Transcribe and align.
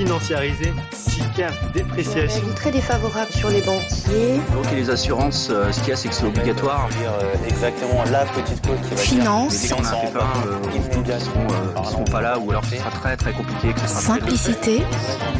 financiarisé, 0.00 0.72
SICAF, 0.92 1.72
dépréciation. 1.74 2.42
Avis 2.46 2.54
très 2.54 2.70
défavorable 2.70 3.30
sur 3.32 3.50
les 3.50 3.60
banquiers. 3.60 4.40
Donc 4.54 4.70
les 4.74 4.88
assurances, 4.88 5.48
euh, 5.50 5.70
ce 5.70 5.80
qu'il 5.80 5.90
y 5.90 5.92
a, 5.92 5.96
c'est 5.96 6.08
que 6.08 6.14
c'est 6.14 6.24
obligatoire. 6.24 6.88
dire 6.88 7.12
euh, 7.22 7.34
exactement 7.46 8.02
la 8.10 8.24
petite 8.24 8.66
cause 8.66 8.78
qui 8.88 8.94
va 8.94 8.96
Finance. 8.96 9.68
Qu'on 9.68 9.84
a 9.84 9.88
un 9.88 10.06
pépin, 10.06 10.26
euh, 10.46 10.58
qui 10.70 11.24
seront, 11.24 11.46
euh, 11.50 11.84
seront 11.84 12.04
pas 12.04 12.22
là, 12.22 12.38
ou 12.38 12.50
alors 12.50 12.64
ce 12.64 12.76
sera 12.76 12.90
très 12.90 13.14
très 13.16 13.32
compliqué. 13.32 13.74
que 13.74 13.80
Simplicité, 13.86 14.82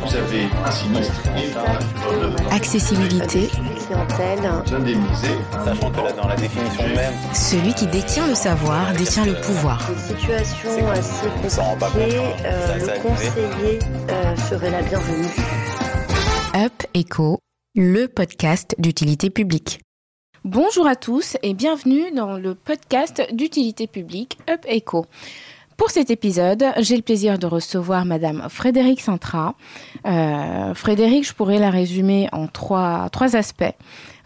Vous 0.04 0.14
avez 0.14 0.48
un 0.66 0.70
sinistre 0.70 1.22
et 1.38 2.54
accessibilité, 2.54 3.48
Clientèle. 3.90 4.46
indemnisé. 4.72 5.28
Sachant 5.64 5.90
que 5.90 5.96
là, 5.96 6.12
dans 6.12 6.28
la 6.28 6.36
définition 6.36 6.84
même, 6.94 7.12
celui 7.34 7.74
qui 7.74 7.88
détient 7.88 8.28
le 8.28 8.36
savoir 8.36 8.92
détient 8.92 9.24
le 9.24 9.34
pouvoir. 9.40 9.84
Une 9.90 10.16
situation 10.16 10.90
assez 10.92 11.26
on 11.44 11.48
s'en 11.48 11.62
rend 11.64 11.76
pas 11.76 11.86
compliquée. 11.90 12.16
compte, 12.16 12.40
hein. 12.40 12.52
euh, 12.52 12.78
le 12.78 13.02
conseiller 13.02 13.78
euh, 14.10 14.36
serait 14.36 14.70
la 14.70 14.82
bienvenue. 14.82 15.26
Up 16.54 16.72
Echo, 16.94 17.40
le 17.74 18.06
podcast 18.06 18.76
d'utilité 18.78 19.28
publique. 19.28 19.80
Bonjour 20.44 20.86
à 20.86 20.94
tous 20.94 21.36
et 21.42 21.52
bienvenue 21.52 22.12
dans 22.12 22.38
le 22.38 22.54
podcast 22.54 23.26
d'utilité 23.32 23.88
publique 23.88 24.38
Up 24.48 24.60
Echo. 24.66 25.06
Pour 25.80 25.90
cet 25.90 26.10
épisode, 26.10 26.62
j'ai 26.76 26.94
le 26.94 27.00
plaisir 27.00 27.38
de 27.38 27.46
recevoir 27.46 28.04
Madame 28.04 28.48
Frédéric 28.50 29.00
Sintra. 29.00 29.54
Euh, 30.04 30.74
Frédéric, 30.74 31.26
je 31.26 31.32
pourrais 31.32 31.58
la 31.58 31.70
résumer 31.70 32.28
en 32.32 32.48
trois, 32.48 33.08
trois 33.08 33.34
aspects. 33.34 33.74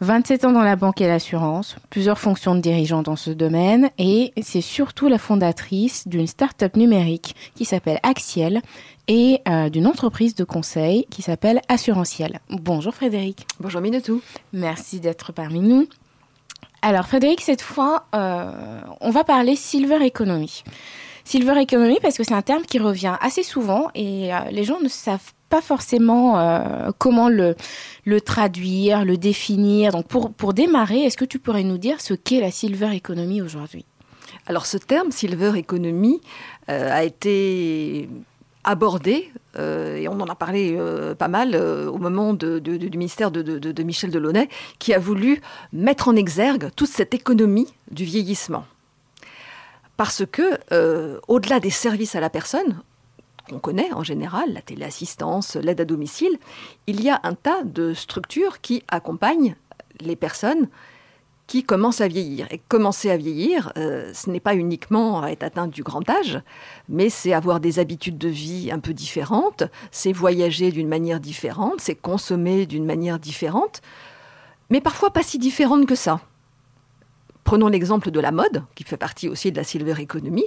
27 0.00 0.46
ans 0.46 0.50
dans 0.50 0.64
la 0.64 0.74
banque 0.74 1.00
et 1.00 1.06
l'assurance, 1.06 1.76
plusieurs 1.90 2.18
fonctions 2.18 2.56
de 2.56 2.60
dirigeant 2.60 3.02
dans 3.02 3.14
ce 3.14 3.30
domaine 3.30 3.90
et 3.98 4.32
c'est 4.42 4.60
surtout 4.62 5.06
la 5.06 5.16
fondatrice 5.16 6.08
d'une 6.08 6.26
start-up 6.26 6.74
numérique 6.74 7.36
qui 7.54 7.64
s'appelle 7.64 8.00
Axiel 8.02 8.60
et 9.06 9.40
euh, 9.48 9.68
d'une 9.68 9.86
entreprise 9.86 10.34
de 10.34 10.42
conseil 10.42 11.06
qui 11.08 11.22
s'appelle 11.22 11.60
Assurantiel. 11.68 12.40
Bonjour 12.50 12.92
Frédéric. 12.92 13.46
Bonjour 13.60 13.80
Minetou. 13.80 14.22
Merci 14.52 14.98
d'être 14.98 15.30
parmi 15.30 15.60
nous. 15.60 15.86
Alors 16.82 17.06
Frédéric, 17.06 17.40
cette 17.42 17.62
fois, 17.62 18.06
euh, 18.16 18.80
on 19.00 19.10
va 19.10 19.22
parler 19.22 19.54
silver 19.54 20.04
economy. 20.04 20.64
Silver 21.24 21.58
economy 21.60 21.98
parce 22.02 22.18
que 22.18 22.22
c'est 22.24 22.34
un 22.34 22.42
terme 22.42 22.62
qui 22.64 22.78
revient 22.78 23.16
assez 23.20 23.42
souvent 23.42 23.88
et 23.94 24.32
euh, 24.34 24.38
les 24.50 24.64
gens 24.64 24.78
ne 24.80 24.88
savent 24.88 25.32
pas 25.48 25.62
forcément 25.62 26.38
euh, 26.38 26.90
comment 26.98 27.28
le, 27.30 27.54
traduire, 28.20 29.04
le 29.04 29.16
définir. 29.16 29.92
Donc 29.92 30.06
pour, 30.06 30.52
démarrer, 30.52 31.00
est-ce 31.00 31.16
que 31.16 31.24
tu 31.24 31.38
pourrais 31.38 31.62
nous 31.64 31.78
dire 31.78 32.00
ce 32.00 32.12
qu'est 32.14 32.40
la 32.40 32.50
silver 32.50 32.94
economy 32.94 33.40
aujourd'hui? 33.40 33.86
Alors 34.46 34.66
ce 34.66 34.76
terme 34.76 35.10
Silver 35.12 35.58
Economy 35.58 36.20
euh, 36.68 36.90
a 36.92 37.04
été 37.04 38.08
abordé 38.64 39.30
et 39.56 40.08
on 40.08 40.20
en 40.20 40.26
a 40.26 40.34
parlé 40.34 40.76
pas 41.18 41.28
mal 41.28 41.54
au 41.54 41.98
moment 41.98 42.32
du 42.34 42.60
ministère 42.96 43.30
de- 43.30 43.42
de 43.42 43.82
Michel 43.82 44.10
Delaunay 44.10 44.48
qui 44.78 44.92
a 44.94 44.98
voulu 44.98 45.40
mettre 45.72 46.08
en 46.08 46.16
exergue 46.16 46.70
toute 46.74 46.88
cette 46.88 47.14
économie 47.14 47.68
du 47.90 48.04
vieillissement. 48.04 48.64
Parce 49.96 50.24
que 50.26 50.58
euh, 50.72 51.18
au-delà 51.28 51.60
des 51.60 51.70
services 51.70 52.16
à 52.16 52.20
la 52.20 52.30
personne, 52.30 52.82
qu'on 53.48 53.58
connaît 53.58 53.92
en 53.92 54.02
général, 54.02 54.52
la 54.52 54.62
téléassistance, 54.62 55.56
l'aide 55.56 55.80
à 55.80 55.84
domicile, 55.84 56.36
il 56.86 57.02
y 57.02 57.10
a 57.10 57.20
un 57.22 57.34
tas 57.34 57.62
de 57.62 57.94
structures 57.94 58.60
qui 58.60 58.82
accompagnent 58.88 59.54
les 60.00 60.16
personnes 60.16 60.68
qui 61.46 61.62
commencent 61.62 62.00
à 62.00 62.08
vieillir. 62.08 62.46
Et 62.50 62.58
commencer 62.68 63.10
à 63.10 63.16
vieillir, 63.16 63.72
euh, 63.76 64.10
ce 64.14 64.30
n'est 64.30 64.40
pas 64.40 64.54
uniquement 64.54 65.26
être 65.26 65.42
atteint 65.42 65.66
du 65.66 65.82
grand 65.82 66.08
âge, 66.08 66.40
mais 66.88 67.10
c'est 67.10 67.32
avoir 67.32 67.60
des 67.60 67.78
habitudes 67.78 68.18
de 68.18 68.28
vie 68.28 68.70
un 68.72 68.78
peu 68.78 68.94
différentes, 68.94 69.64
c'est 69.90 70.12
voyager 70.12 70.72
d'une 70.72 70.88
manière 70.88 71.20
différente, 71.20 71.80
c'est 71.80 71.94
consommer 71.94 72.66
d'une 72.66 72.86
manière 72.86 73.18
différente, 73.18 73.82
mais 74.70 74.80
parfois 74.80 75.10
pas 75.10 75.22
si 75.22 75.38
différente 75.38 75.86
que 75.86 75.94
ça. 75.94 76.20
Prenons 77.44 77.68
l'exemple 77.68 78.10
de 78.10 78.20
la 78.20 78.32
mode, 78.32 78.64
qui 78.74 78.84
fait 78.84 78.96
partie 78.96 79.28
aussi 79.28 79.52
de 79.52 79.56
la 79.56 79.64
silver 79.64 79.94
economy. 80.00 80.44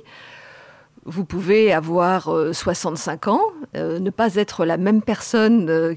Vous 1.10 1.24
pouvez 1.24 1.72
avoir 1.72 2.28
euh, 2.28 2.52
65 2.52 3.30
ans, 3.30 3.42
euh, 3.78 3.98
ne 3.98 4.10
pas 4.10 4.36
être 4.36 4.66
la 4.66 4.76
même 4.76 5.02
personne 5.02 5.70
euh, 5.70 5.96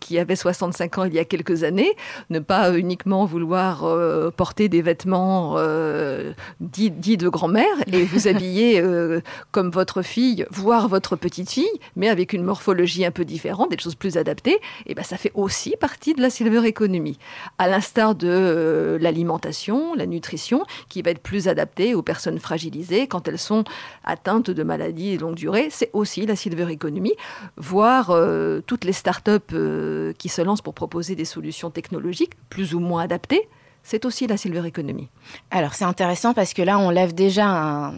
qui 0.00 0.18
avait 0.18 0.34
65 0.34 0.98
ans 0.98 1.04
il 1.04 1.14
y 1.14 1.20
a 1.20 1.24
quelques 1.24 1.62
années, 1.62 1.94
ne 2.28 2.40
pas 2.40 2.76
uniquement 2.76 3.24
vouloir 3.24 3.84
euh, 3.84 4.32
porter 4.32 4.68
des 4.68 4.82
vêtements 4.82 5.54
euh, 5.58 6.32
dits, 6.60 6.90
dits 6.90 7.16
de 7.16 7.28
grand-mère 7.28 7.64
et 7.92 8.02
vous 8.02 8.26
habiller 8.26 8.80
euh, 8.80 9.20
comme 9.52 9.70
votre 9.70 10.02
fille, 10.02 10.44
voire 10.50 10.88
votre 10.88 11.14
petite 11.14 11.50
fille, 11.50 11.70
mais 11.94 12.08
avec 12.08 12.32
une 12.32 12.42
morphologie 12.42 13.04
un 13.04 13.12
peu 13.12 13.24
différente, 13.24 13.70
des 13.70 13.78
choses 13.78 13.94
plus 13.94 14.16
adaptées, 14.16 14.58
et 14.86 14.94
ben 14.96 15.04
ça 15.04 15.16
fait 15.16 15.32
aussi 15.34 15.76
partie 15.78 16.14
de 16.14 16.20
la 16.20 16.30
silver 16.30 16.66
economy. 16.66 17.16
À 17.58 17.68
l'instar 17.68 18.16
de 18.16 18.28
euh, 18.28 18.98
l'alimentation, 19.00 19.94
la 19.94 20.06
nutrition, 20.06 20.64
qui 20.88 21.02
va 21.02 21.12
être 21.12 21.22
plus 21.22 21.46
adaptée 21.46 21.94
aux 21.94 22.02
personnes 22.02 22.40
fragilisées 22.40 23.06
quand 23.06 23.28
elles 23.28 23.38
sont 23.38 23.62
atteintes 24.04 24.47
de 24.50 24.62
maladies 24.62 25.16
de 25.16 25.22
longue 25.22 25.34
durée, 25.34 25.68
c'est 25.70 25.90
aussi 25.92 26.26
la 26.26 26.36
silver 26.36 26.72
economy, 26.72 27.12
voire 27.56 28.10
euh, 28.10 28.60
toutes 28.66 28.84
les 28.84 28.92
startups 28.92 29.30
euh, 29.52 30.12
qui 30.18 30.28
se 30.28 30.42
lancent 30.42 30.62
pour 30.62 30.74
proposer 30.74 31.14
des 31.14 31.24
solutions 31.24 31.70
technologiques 31.70 32.32
plus 32.48 32.74
ou 32.74 32.80
moins 32.80 33.02
adaptées, 33.02 33.48
c'est 33.82 34.04
aussi 34.04 34.26
la 34.26 34.36
silver 34.36 34.66
economy. 34.66 35.08
Alors 35.50 35.74
c'est 35.74 35.84
intéressant 35.84 36.34
parce 36.34 36.52
que 36.52 36.62
là 36.62 36.78
on 36.78 36.90
lève 36.90 37.14
déjà 37.14 37.46
un, 37.46 37.92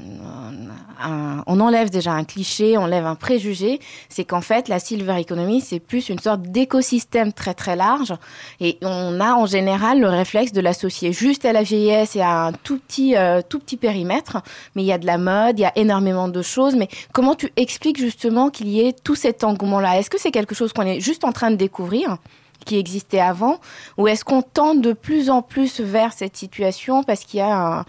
on 1.47 1.61
enlève 1.61 1.91
déjà 1.91 2.13
un 2.13 2.25
cliché, 2.25 2.79
on 2.79 2.87
lève 2.87 3.07
un 3.07 3.17
préjugé, 3.17 3.81
c'est 4.09 4.25
qu'en 4.25 4.41
fait 4.41 4.69
la 4.69 4.79
silver 4.79 5.21
economy 5.21 5.61
c'est 5.61 5.81
plus 5.81 6.09
une 6.09 6.19
sorte 6.19 6.43
d'écosystème 6.43 7.33
très 7.33 7.55
très 7.55 7.77
large. 7.77 8.15
Et 8.61 8.79
on 8.83 9.21
a 9.21 9.35
en 9.35 9.47
général 9.47 10.01
le 10.01 10.09
réflexe 10.09 10.53
de 10.53 10.61
l'associer 10.61 11.13
juste 11.13 11.45
à 11.45 11.53
la 11.53 11.63
vieillesse 11.63 12.15
et 12.15 12.21
à 12.21 12.47
un 12.47 12.53
tout 12.53 12.79
petit 12.79 13.17
euh, 13.17 13.43
tout 13.47 13.59
petit 13.59 13.77
périmètre, 13.77 14.43
mais 14.75 14.83
il 14.83 14.87
y 14.87 14.93
a 14.93 14.99
de 14.99 15.07
la 15.07 15.19
mode, 15.19 15.59
il 15.59 15.63
y 15.63 15.67
a 15.67 15.77
énormément 15.77 16.29
de 16.29 16.43
choses, 16.43 16.77
mais 16.77 16.89
comment 17.13 17.35
tu 17.35 17.53
expliques 17.57 17.99
justement 17.99 18.51
qu'il 18.51 18.69
y 18.69 18.81
ait 18.81 18.93
tout 18.93 19.15
cet 19.15 19.45
engouement 19.45 19.81
là 19.81 19.99
Est-ce 19.99 20.11
que 20.11 20.21
c'est 20.21 20.31
quelque 20.31 20.55
chose 20.55 20.73
qu'on 20.73 20.87
est 20.87 21.01
juste 21.01 21.25
en 21.25 21.33
train 21.33 21.51
de 21.51 21.57
découvrir? 21.57 22.19
Qui 22.65 22.78
existait 22.78 23.21
avant 23.21 23.59
ou 23.97 24.09
est-ce 24.09 24.25
qu'on 24.25 24.43
tend 24.43 24.75
de 24.75 24.93
plus 24.93 25.31
en 25.31 25.43
plus 25.43 25.81
vers 25.81 26.12
cette 26.12 26.37
situation 26.37 27.03
parce 27.03 27.25
qu'il 27.25 27.38
y 27.38 27.43
a 27.43 27.54
un, 27.56 27.81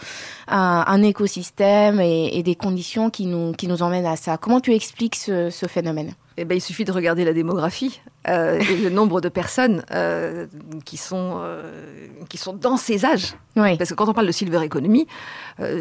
un- 0.47 0.83
un 0.87 1.03
écosystème 1.03 1.99
et, 1.99 2.37
et 2.37 2.43
des 2.43 2.55
conditions 2.55 3.09
qui 3.09 3.25
nous, 3.25 3.51
qui 3.53 3.67
nous 3.67 3.81
emmènent 3.83 4.05
à 4.05 4.15
ça? 4.15 4.37
Comment 4.37 4.59
tu 4.59 4.73
expliques 4.73 5.15
ce, 5.15 5.49
ce 5.49 5.67
phénomène? 5.67 6.13
Eh 6.37 6.45
ben, 6.45 6.55
il 6.57 6.61
suffit 6.61 6.85
de 6.85 6.91
regarder 6.93 7.25
la 7.25 7.33
démographie 7.33 8.01
euh, 8.27 8.59
et 8.59 8.77
le 8.77 8.89
nombre 8.89 9.19
de 9.19 9.27
personnes 9.29 9.83
euh, 9.91 10.47
qui, 10.85 10.95
sont, 10.95 11.39
euh, 11.41 11.73
qui 12.29 12.37
sont 12.37 12.53
dans 12.53 12.77
ces 12.77 13.05
âges. 13.05 13.35
Oui. 13.57 13.77
Parce 13.77 13.89
que 13.89 13.95
quand 13.95 14.07
on 14.07 14.13
parle 14.13 14.27
de 14.27 14.31
silver 14.31 14.63
economy, 14.63 15.07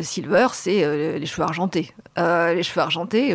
silver, 0.02 0.48
c'est 0.52 1.18
les 1.18 1.24
cheveux 1.26 1.44
argentés. 1.44 1.92
Les 2.16 2.62
cheveux 2.64 2.80
argentés, 2.82 3.34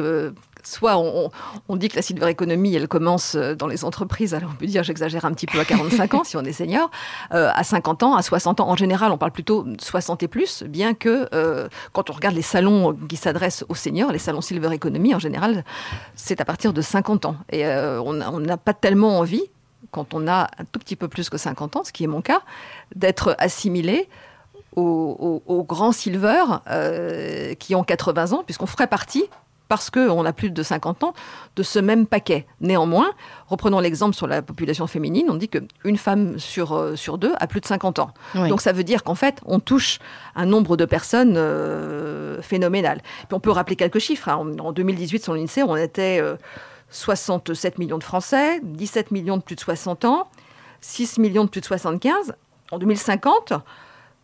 soit 0.65 0.97
on, 0.97 1.75
dit 1.75 1.89
que 1.89 1.95
la 1.95 2.01
silver 2.01 2.29
economy, 2.29 2.75
elle 2.75 2.87
commence 2.87 3.35
euh, 3.35 3.55
dans 3.55 3.67
les 3.67 3.85
entreprises, 3.85 4.33
alors 4.33 4.49
on 4.53 4.55
peut 4.55 4.65
dire, 4.65 4.83
j'exagère 4.83 5.25
un 5.25 5.31
petit 5.33 5.45
peu, 5.45 5.59
à 5.59 5.65
45 5.65 6.13
ans, 6.15 6.23
si 6.23 6.37
on 6.37 6.41
est 6.43 6.53
senior, 6.53 6.89
euh, 7.33 7.49
à 7.53 7.63
50 7.63 8.03
ans, 8.03 8.15
à 8.15 8.21
60 8.21 8.59
ans. 8.59 8.69
En 8.69 8.75
général, 8.75 9.11
on 9.11 9.17
parle 9.17 9.31
plutôt 9.31 9.63
de 9.63 9.79
60 9.79 10.23
et 10.23 10.27
plus, 10.27 10.63
bien 10.63 10.93
que 10.93 11.29
euh, 11.33 11.67
quand 11.93 12.09
on 12.09 12.13
regarde 12.13 12.35
les 12.35 12.41
salons 12.41 12.93
qui 13.07 13.15
s'adressent 13.17 13.63
aux 13.69 13.75
seniors, 13.75 14.11
les 14.11 14.19
salons 14.19 14.41
silver 14.41 14.73
economy, 14.73 15.13
en 15.15 15.19
général, 15.19 15.63
c'est 16.15 16.41
à 16.41 16.45
partir 16.45 16.73
de 16.73 16.81
50 16.81 17.25
ans. 17.25 17.35
Et 17.51 17.65
euh, 17.65 18.01
on 18.01 18.39
n'a 18.39 18.57
pas 18.57 18.73
tellement 18.73 19.19
envie, 19.19 19.43
quand 19.91 20.13
on 20.13 20.27
a 20.27 20.49
un 20.57 20.65
tout 20.71 20.79
petit 20.79 20.95
peu 20.95 21.07
plus 21.07 21.29
que 21.29 21.37
50 21.37 21.75
ans, 21.75 21.83
ce 21.83 21.91
qui 21.91 22.03
est 22.03 22.07
mon 22.07 22.21
cas, 22.21 22.41
d'être 22.95 23.35
assimilé 23.39 24.09
aux, 24.75 24.81
aux- 25.47 25.53
aux 25.53 25.63
grands 25.63 25.91
silver 25.91 26.43
euh, 26.69 27.53
qui 27.55 27.75
ont 27.75 27.83
80 27.83 28.33
ans, 28.33 28.43
puisqu'on 28.45 28.65
ferait 28.65 28.87
partie, 28.87 29.25
parce 29.67 29.89
qu'on 29.89 30.25
a 30.25 30.33
plus 30.33 30.51
de 30.51 30.63
50 30.63 31.03
ans, 31.03 31.13
de 31.55 31.63
ce 31.63 31.79
même 31.79 32.05
paquet. 32.07 32.45
Néanmoins, 32.61 33.09
reprenons 33.47 33.79
l'exemple 33.79 34.15
sur 34.15 34.27
la 34.27 34.41
population 34.41 34.85
féminine, 34.87 35.25
on 35.29 35.35
dit 35.35 35.49
qu'une 35.49 35.97
femme 35.97 36.37
sur, 36.39 36.73
euh, 36.73 36.95
sur 36.95 37.17
deux 37.17 37.33
a 37.39 37.47
plus 37.47 37.61
de 37.61 37.65
50 37.65 37.99
ans. 37.99 38.11
Oui. 38.35 38.49
Donc 38.49 38.61
ça 38.61 38.71
veut 38.71 38.83
dire 38.83 39.03
qu'en 39.03 39.15
fait, 39.15 39.39
on 39.45 39.59
touche 39.59 39.99
un 40.35 40.45
nombre 40.45 40.77
de 40.77 40.85
personnes 40.85 41.35
euh, 41.37 42.41
phénoménal. 42.41 43.01
Puis 43.27 43.33
on 43.33 43.39
peut 43.39 43.51
rappeler 43.51 43.75
quelques 43.75 43.99
chiffres. 43.99 44.29
hein. 44.29 44.35
En, 44.59 44.65
en 44.67 44.71
2018, 44.71 45.23
sur 45.23 45.33
l'INSEE, 45.33 45.63
on 45.63 45.75
était 45.75 46.19
euh, 46.21 46.35
67 46.91 47.77
millions 47.79 47.97
de 47.97 48.03
Français, 48.03 48.59
17 48.63 49.11
millions 49.11 49.37
de 49.37 49.41
plus 49.43 49.55
de 49.55 49.61
60 49.61 50.05
ans, 50.05 50.27
6 50.81 51.17
millions 51.17 51.43
de 51.45 51.49
plus 51.49 51.61
de 51.61 51.65
75. 51.65 52.35
En 52.71 52.79
2050, 52.79 53.53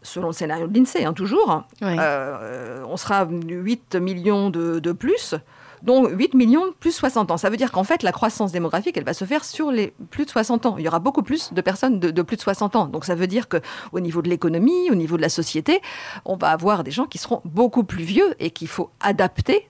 selon 0.02 0.28
le 0.28 0.34
scénario 0.34 0.68
de 0.68 0.78
l'INSEE, 0.78 1.06
hein, 1.06 1.14
toujours, 1.14 1.64
Oui. 1.82 1.96
euh, 2.00 2.84
on 2.88 2.98
sera 2.98 3.28
8 3.30 3.96
millions 3.96 4.50
de, 4.50 4.80
de 4.80 4.92
plus, 4.92 5.36
dont 5.84 6.08
8 6.08 6.34
millions 6.36 6.68
de 6.68 6.72
plus 6.74 6.92
60 6.92 7.32
ans. 7.32 7.38
Ça 7.38 7.50
veut 7.50 7.58
dire 7.58 7.72
qu'en 7.72 7.84
fait, 7.84 8.04
la 8.04 8.12
croissance 8.12 8.52
démographique, 8.52 8.98
elle 8.98 9.04
va 9.04 9.14
se 9.14 9.26
faire 9.26 9.44
sur 9.44 9.72
les 9.72 9.94
plus 10.12 10.26
de 10.26 10.30
60 10.30 10.66
ans. 10.66 10.76
Il 10.78 10.84
y 10.86 10.88
aura 10.88 11.00
beaucoup 11.00 11.24
plus 11.24 11.54
de 11.54 11.62
personnes 11.62 12.00
de, 12.00 12.12
de 12.12 12.22
plus 12.22 12.38
de 12.38 12.42
60 12.42 12.76
ans. 12.76 12.86
Donc 12.86 13.06
ça 13.06 13.16
veut 13.16 13.28
dire 13.28 13.48
qu'au 13.50 14.00
niveau 14.00 14.22
de 14.22 14.30
l'économie, 14.30 14.90
au 14.92 14.96
niveau 14.96 15.18
de 15.18 15.22
la 15.24 15.30
société, 15.30 15.82
on 16.26 16.36
va 16.36 16.50
avoir 16.50 16.84
des 16.84 16.92
gens 16.92 17.06
qui 17.06 17.18
seront 17.18 17.42
beaucoup 17.46 17.84
plus 17.84 18.04
vieux 18.04 18.36
et 18.40 18.52
qu'il 18.52 18.68
faut 18.68 18.90
adapter 19.00 19.70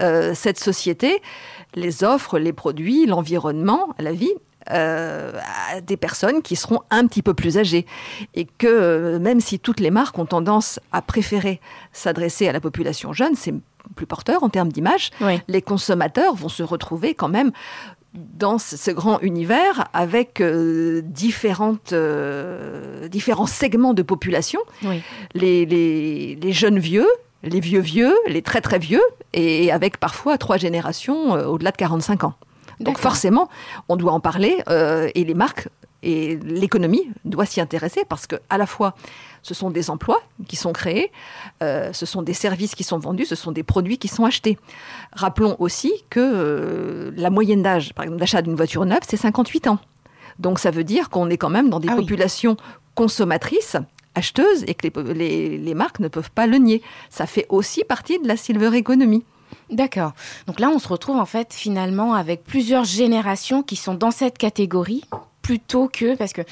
euh, 0.00 0.32
cette 0.34 0.58
société 0.58 1.22
les 1.74 2.02
offre, 2.02 2.38
les 2.38 2.52
produits, 2.52 3.06
l'environnement, 3.06 3.90
la 3.98 4.12
vie 4.12 4.32
euh, 4.70 5.32
à 5.74 5.80
des 5.80 5.96
personnes 5.96 6.42
qui 6.42 6.56
seront 6.56 6.80
un 6.90 7.06
petit 7.06 7.22
peu 7.22 7.34
plus 7.34 7.58
âgées. 7.58 7.86
Et 8.34 8.44
que 8.46 8.66
euh, 8.66 9.18
même 9.18 9.40
si 9.40 9.58
toutes 9.58 9.80
les 9.80 9.90
marques 9.90 10.18
ont 10.18 10.26
tendance 10.26 10.78
à 10.92 11.02
préférer 11.02 11.60
s'adresser 11.92 12.48
à 12.48 12.52
la 12.52 12.60
population 12.60 13.12
jeune, 13.12 13.34
c'est 13.34 13.54
plus 13.96 14.06
porteur 14.06 14.42
en 14.44 14.48
termes 14.48 14.70
d'image, 14.70 15.10
Oui. 15.20 15.40
les 15.48 15.60
consommateurs 15.62 16.34
vont 16.34 16.48
se 16.48 16.62
retrouver 16.62 17.14
quand 17.14 17.28
même 17.28 17.50
dans 18.14 18.58
ce 18.58 18.76
ce 18.76 18.90
grand 18.90 19.18
univers 19.20 19.88
avec 19.94 20.40
euh, 20.40 21.00
différentes, 21.02 21.92
euh, 21.92 23.08
différents 23.08 23.46
segments 23.46 23.94
de 23.94 24.02
population, 24.02 24.60
Oui. 24.84 25.02
les, 25.34 25.64
les- 25.66 26.36
les 26.36 26.52
jeunes 26.52 26.78
vieux, 26.78 27.08
les 27.42 27.58
vieux 27.60 27.80
vieux, 27.80 28.14
les 28.28 28.42
très 28.42 28.60
très 28.60 28.78
vieux, 28.78 29.02
et 29.32 29.72
avec 29.72 29.96
parfois 29.98 30.38
trois 30.38 30.58
générations 30.58 31.34
euh, 31.34 31.46
au-delà 31.46 31.70
de 31.72 31.76
45 31.76 32.24
ans. 32.24 32.34
Donc 32.80 32.98
forcément, 32.98 33.48
on 33.88 33.96
doit 33.96 34.12
en 34.12 34.20
parler, 34.20 34.62
euh, 34.68 35.08
et 35.14 35.24
les 35.24 35.34
marques 35.34 35.68
et 36.04 36.36
l'économie 36.36 37.08
doit 37.24 37.46
s'y 37.46 37.60
intéresser 37.60 38.04
parce 38.08 38.26
que 38.26 38.34
à 38.50 38.58
la 38.58 38.66
fois 38.66 38.94
ce 39.42 39.54
sont 39.54 39.70
des 39.70 39.88
emplois 39.88 40.20
qui 40.48 40.56
sont 40.56 40.72
créés, 40.72 41.12
euh, 41.62 41.92
ce 41.92 42.06
sont 42.06 42.22
des 42.22 42.34
services 42.34 42.74
qui 42.74 42.82
sont 42.82 42.98
vendus, 42.98 43.24
ce 43.26 43.36
sont 43.36 43.52
des 43.52 43.62
produits 43.62 43.98
qui 43.98 44.08
sont 44.08 44.24
achetés. 44.24 44.58
Rappelons 45.12 45.54
aussi 45.60 45.92
que 46.10 46.18
euh, 46.20 47.12
la 47.16 47.30
moyenne 47.30 47.62
d'âge, 47.62 47.92
par 47.94 48.02
exemple, 48.04 48.18
d'achat 48.20 48.42
d'une 48.42 48.56
voiture 48.56 48.84
neuve, 48.84 49.00
c'est 49.06 49.16
58 49.16 49.68
ans. 49.68 49.78
Donc 50.40 50.58
ça 50.58 50.70
veut 50.72 50.84
dire 50.84 51.08
qu'on 51.10 51.30
est 51.30 51.36
quand 51.36 51.50
même 51.50 51.70
dans 51.70 51.78
des 51.80 51.88
Ah 51.88 51.94
oui. 51.96 52.00
populations 52.02 52.56
consommatrices, 52.96 53.76
acheteuses, 54.14 54.64
et 54.66 54.74
que 54.74 54.86
les- 55.12 55.56
les 55.58 55.74
marques 55.74 56.00
ne 56.00 56.08
peuvent 56.08 56.30
pas 56.30 56.46
le 56.46 56.58
nier. 56.58 56.82
Ça 57.10 57.26
fait 57.26 57.46
aussi 57.48 57.84
partie 57.84 58.18
de 58.18 58.26
la 58.28 58.36
silver 58.36 58.76
economy. 58.76 59.24
D'accord. 59.72 60.12
Donc 60.46 60.60
là, 60.60 60.68
on 60.68 60.78
se 60.78 60.86
retrouve 60.86 61.16
en 61.16 61.26
fait 61.26 61.54
finalement 61.54 62.12
avec 62.12 62.44
plusieurs 62.44 62.84
générations 62.84 63.62
qui 63.62 63.76
sont 63.76 63.94
dans 63.94 64.10
cette 64.10 64.36
catégorie 64.36 65.02
plutôt 65.40 65.88
que 65.88 66.14
parce 66.14 66.32
que 66.32 66.42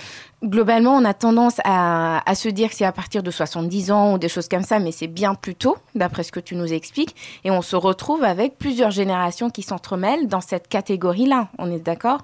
globalement 0.42 0.96
on 0.96 1.04
a 1.04 1.14
tendance 1.14 1.60
à, 1.64 2.22
se 2.34 2.48
dire 2.48 2.70
que 2.70 2.74
c'est 2.74 2.84
à 2.84 2.90
partir 2.90 3.22
de 3.22 3.30
70 3.30 3.92
ans 3.92 4.14
ou 4.14 4.18
des 4.18 4.28
choses 4.28 4.48
comme 4.48 4.64
ça 4.64 4.80
mais 4.80 4.90
c'est 4.90 5.06
bien 5.06 5.36
plus 5.36 5.54
tôt 5.54 5.76
d'après 5.94 6.24
ce 6.24 6.32
que 6.32 6.40
tu 6.40 6.56
nous 6.56 6.72
expliques. 6.72 7.14
Et 7.44 7.50
on 7.52 7.62
se 7.62 7.76
retrouve 7.76 8.24
avec 8.24 8.58
plusieurs 8.58 8.90
générations 8.90 9.50
qui 9.50 9.62
s'entremêlent 9.62 10.26
dans 10.26 10.40
cette 10.40 10.66
catégorie 10.66 11.26
là 11.26 11.48
on 11.58 11.70
est 11.70 11.78
d'accord? 11.78 12.22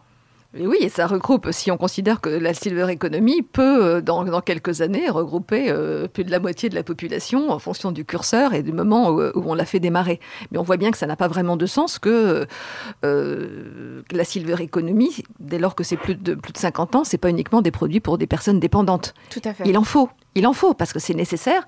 Et 0.58 0.66
oui, 0.66 0.78
et 0.80 0.88
ça 0.88 1.06
regroupe, 1.06 1.48
si 1.50 1.70
on 1.70 1.76
considère 1.76 2.20
que 2.20 2.28
la 2.28 2.54
silver 2.54 2.90
economy 2.90 3.42
peut, 3.42 3.84
euh, 3.84 4.00
dans, 4.00 4.24
dans 4.24 4.40
quelques 4.40 4.80
années, 4.80 5.08
regrouper 5.08 5.70
euh, 5.70 6.08
plus 6.08 6.24
de 6.24 6.30
la 6.30 6.38
moitié 6.38 6.68
de 6.68 6.74
la 6.74 6.82
population 6.82 7.50
en 7.50 7.58
fonction 7.58 7.92
du 7.92 8.04
curseur 8.04 8.54
et 8.54 8.62
du 8.62 8.72
moment 8.72 9.10
où, 9.10 9.20
où 9.20 9.42
on 9.46 9.54
l'a 9.54 9.64
fait 9.64 9.80
démarrer. 9.80 10.20
Mais 10.50 10.58
on 10.58 10.62
voit 10.62 10.76
bien 10.76 10.90
que 10.90 10.98
ça 10.98 11.06
n'a 11.06 11.16
pas 11.16 11.28
vraiment 11.28 11.56
de 11.56 11.66
sens 11.66 11.98
que 11.98 12.46
euh, 13.04 14.02
la 14.10 14.24
silver 14.24 14.56
economy, 14.62 15.24
dès 15.40 15.58
lors 15.58 15.74
que 15.74 15.84
c'est 15.84 15.96
plus 15.96 16.14
de, 16.14 16.34
plus 16.34 16.52
de 16.52 16.58
50 16.58 16.96
ans, 16.96 17.04
c'est 17.04 17.18
pas 17.18 17.30
uniquement 17.30 17.62
des 17.62 17.70
produits 17.70 18.00
pour 18.00 18.18
des 18.18 18.26
personnes 18.26 18.60
dépendantes. 18.60 19.14
Tout 19.30 19.42
à 19.44 19.52
fait. 19.52 19.64
Il 19.66 19.76
en 19.76 19.84
faut. 19.84 20.08
Il 20.36 20.46
en 20.46 20.52
faut 20.52 20.74
parce 20.74 20.92
que 20.92 20.98
c'est 21.00 21.14
nécessaire 21.14 21.66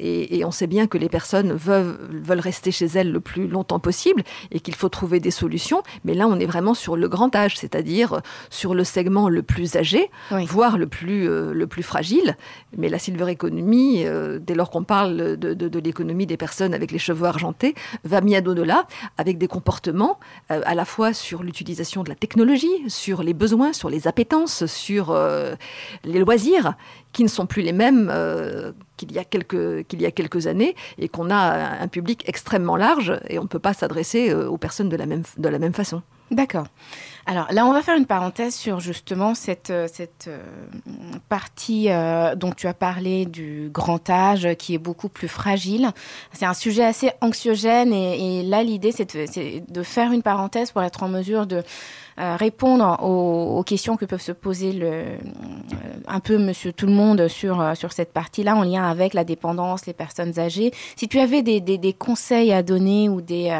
et, 0.00 0.36
et 0.38 0.44
on 0.44 0.50
sait 0.50 0.66
bien 0.66 0.86
que 0.86 0.98
les 0.98 1.08
personnes 1.08 1.52
veulent, 1.52 1.96
veulent 2.10 2.38
rester 2.40 2.70
chez 2.70 2.86
elles 2.86 3.10
le 3.10 3.20
plus 3.20 3.48
longtemps 3.48 3.78
possible 3.80 4.22
et 4.50 4.60
qu'il 4.60 4.74
faut 4.74 4.88
trouver 4.88 5.18
des 5.20 5.30
solutions. 5.30 5.82
Mais 6.04 6.14
là, 6.14 6.26
on 6.28 6.38
est 6.38 6.46
vraiment 6.46 6.74
sur 6.74 6.96
le 6.96 7.08
grand 7.08 7.34
âge, 7.34 7.56
c'est-à-dire 7.58 8.20
sur 8.50 8.74
le 8.74 8.84
segment 8.84 9.28
le 9.28 9.42
plus 9.42 9.76
âgé, 9.76 10.10
Oui. 10.30 10.44
voire 10.46 10.78
le 10.78 10.86
plus, 10.86 11.28
euh, 11.28 11.52
le 11.52 11.66
plus 11.66 11.82
fragile. 11.82 12.36
Mais 12.76 12.88
la 12.88 12.98
silver 12.98 13.30
economy, 13.30 14.04
euh, 14.04 14.38
dès 14.40 14.54
lors 14.54 14.70
qu'on 14.70 14.84
parle 14.84 15.36
de, 15.36 15.54
de- 15.54 15.68
de 15.68 15.78
l'économie 15.78 16.26
des 16.26 16.36
personnes 16.36 16.74
avec 16.74 16.90
les 16.92 16.98
cheveux 16.98 17.26
argentés, 17.26 17.74
va 18.04 18.20
bien 18.20 18.44
au-delà 18.44 18.86
avec 19.16 19.38
des 19.38 19.48
comportements 19.48 20.18
euh, 20.50 20.60
à 20.66 20.74
la 20.74 20.84
fois 20.84 21.12
sur 21.12 21.42
l'utilisation 21.42 22.02
de 22.02 22.08
la 22.08 22.14
technologie, 22.14 22.68
sur 22.88 23.22
les 23.22 23.34
besoins, 23.34 23.72
sur 23.72 23.90
les 23.90 24.06
appétences, 24.08 24.66
sur 24.66 25.10
euh, 25.10 25.54
les 26.04 26.18
loisirs 26.18 26.74
qui 27.12 27.22
ne 27.22 27.28
sont 27.28 27.46
plus 27.46 27.62
les 27.62 27.72
mêmes 27.72 28.10
euh, 28.12 28.72
qu'il 28.96 29.12
y, 29.12 29.18
a 29.18 29.24
quelques- 29.24 29.84
y 29.92 30.06
a 30.06 30.10
quelques 30.10 30.46
années 30.46 30.74
et 30.98 31.08
qu'on 31.08 31.30
a 31.30 31.36
un 31.36 31.80
un 31.80 31.88
public 31.88 32.24
extrêmement 32.28 32.76
large 32.76 33.18
et 33.28 33.38
on 33.38 33.42
ne 33.44 33.48
peut 33.48 33.58
pas 33.60 33.72
s'adresser 33.72 34.30
euh, 34.30 34.48
aux 34.48 34.58
personnes 34.58 34.88
de 34.88 34.96
la 34.96 35.06
même, 35.06 35.22
de 35.36 35.48
la 35.48 35.58
même 35.58 35.72
façon. 35.72 36.02
D'accord. 36.30 36.66
Alors 37.30 37.52
là, 37.52 37.66
on 37.66 37.74
va 37.74 37.82
faire 37.82 37.98
une 37.98 38.06
parenthèse 38.06 38.54
sur 38.54 38.80
justement 38.80 39.34
cette, 39.34 39.68
euh, 39.68 39.86
cette 39.92 40.28
euh, 40.28 40.38
partie 41.28 41.90
euh, 41.90 42.34
dont 42.34 42.52
tu 42.52 42.66
as 42.66 42.72
parlé 42.72 43.26
du 43.26 43.68
grand 43.70 44.08
âge 44.08 44.48
qui 44.54 44.72
est 44.72 44.78
beaucoup 44.78 45.10
plus 45.10 45.28
fragile. 45.28 45.90
C'est 46.32 46.46
un 46.46 46.54
sujet 46.54 46.86
assez 46.86 47.10
anxiogène 47.20 47.92
et, 47.92 48.42
là, 48.44 48.62
l'idée, 48.62 48.92
c'est 48.92 49.14
de, 49.14 49.82
faire 49.82 50.12
une 50.12 50.22
parenthèse 50.22 50.70
pour 50.70 50.82
être 50.82 51.02
en 51.02 51.08
mesure 51.08 51.46
de 51.46 51.62
répondre 52.16 53.00
aux, 53.04 53.62
questions 53.62 53.96
que 53.96 54.04
peuvent 54.04 54.20
se 54.20 54.32
poser 54.32 54.82
un 56.08 56.18
peu 56.18 56.36
monsieur 56.36 56.72
tout 56.72 56.86
le 56.86 56.92
monde 56.92 57.28
sur, 57.28 57.76
sur 57.76 57.92
cette 57.92 58.12
partie-là 58.12 58.56
en 58.56 58.64
lien 58.64 58.82
avec 58.82 59.14
la 59.14 59.22
dépendance, 59.22 59.86
les 59.86 59.92
personnes 59.92 60.36
âgées. 60.40 60.72
Si 60.96 61.06
tu 61.06 61.20
avais 61.20 61.42
des, 61.42 61.60
des, 61.60 61.92
conseils 61.92 62.52
à 62.52 62.64
donner 62.64 63.08
ou 63.08 63.20
des, 63.20 63.56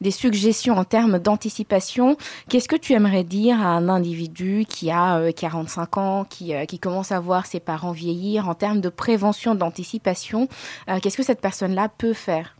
des 0.00 0.10
suggestions 0.10 0.76
en 0.76 0.82
termes 0.82 1.20
d'anticipation, 1.20 2.16
qu'est-ce 2.48 2.66
que 2.66 2.74
tu 2.74 2.93
aimerais 2.94 3.24
dire 3.24 3.60
à 3.60 3.68
un 3.68 3.88
individu 3.88 4.64
qui 4.68 4.90
a 4.90 5.18
euh, 5.18 5.32
45 5.32 5.98
ans, 5.98 6.24
qui, 6.24 6.54
euh, 6.54 6.64
qui 6.64 6.78
commence 6.78 7.12
à 7.12 7.20
voir 7.20 7.46
ses 7.46 7.60
parents 7.60 7.92
vieillir 7.92 8.48
en 8.48 8.54
termes 8.54 8.80
de 8.80 8.88
prévention, 8.88 9.54
d'anticipation 9.54 10.48
euh, 10.88 10.98
Qu'est-ce 11.00 11.16
que 11.16 11.22
cette 11.22 11.40
personne-là 11.40 11.88
peut 11.88 12.12
faire? 12.12 12.56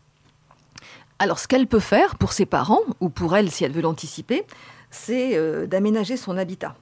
Alors, 1.19 1.39
ce 1.39 1.47
qu'elle 1.47 1.67
peut 1.67 1.79
faire 1.79 2.15
pour 2.15 2.33
ses 2.33 2.45
parents, 2.45 2.81
ou 2.99 3.09
pour 3.09 3.35
elle, 3.35 3.49
si 3.49 3.63
elle 3.63 3.71
veut 3.71 3.81
l'anticiper, 3.81 4.43
c'est 4.91 5.37
euh, 5.37 5.65
d'aménager 5.65 6.17
son 6.17 6.37
habitat. 6.37 6.75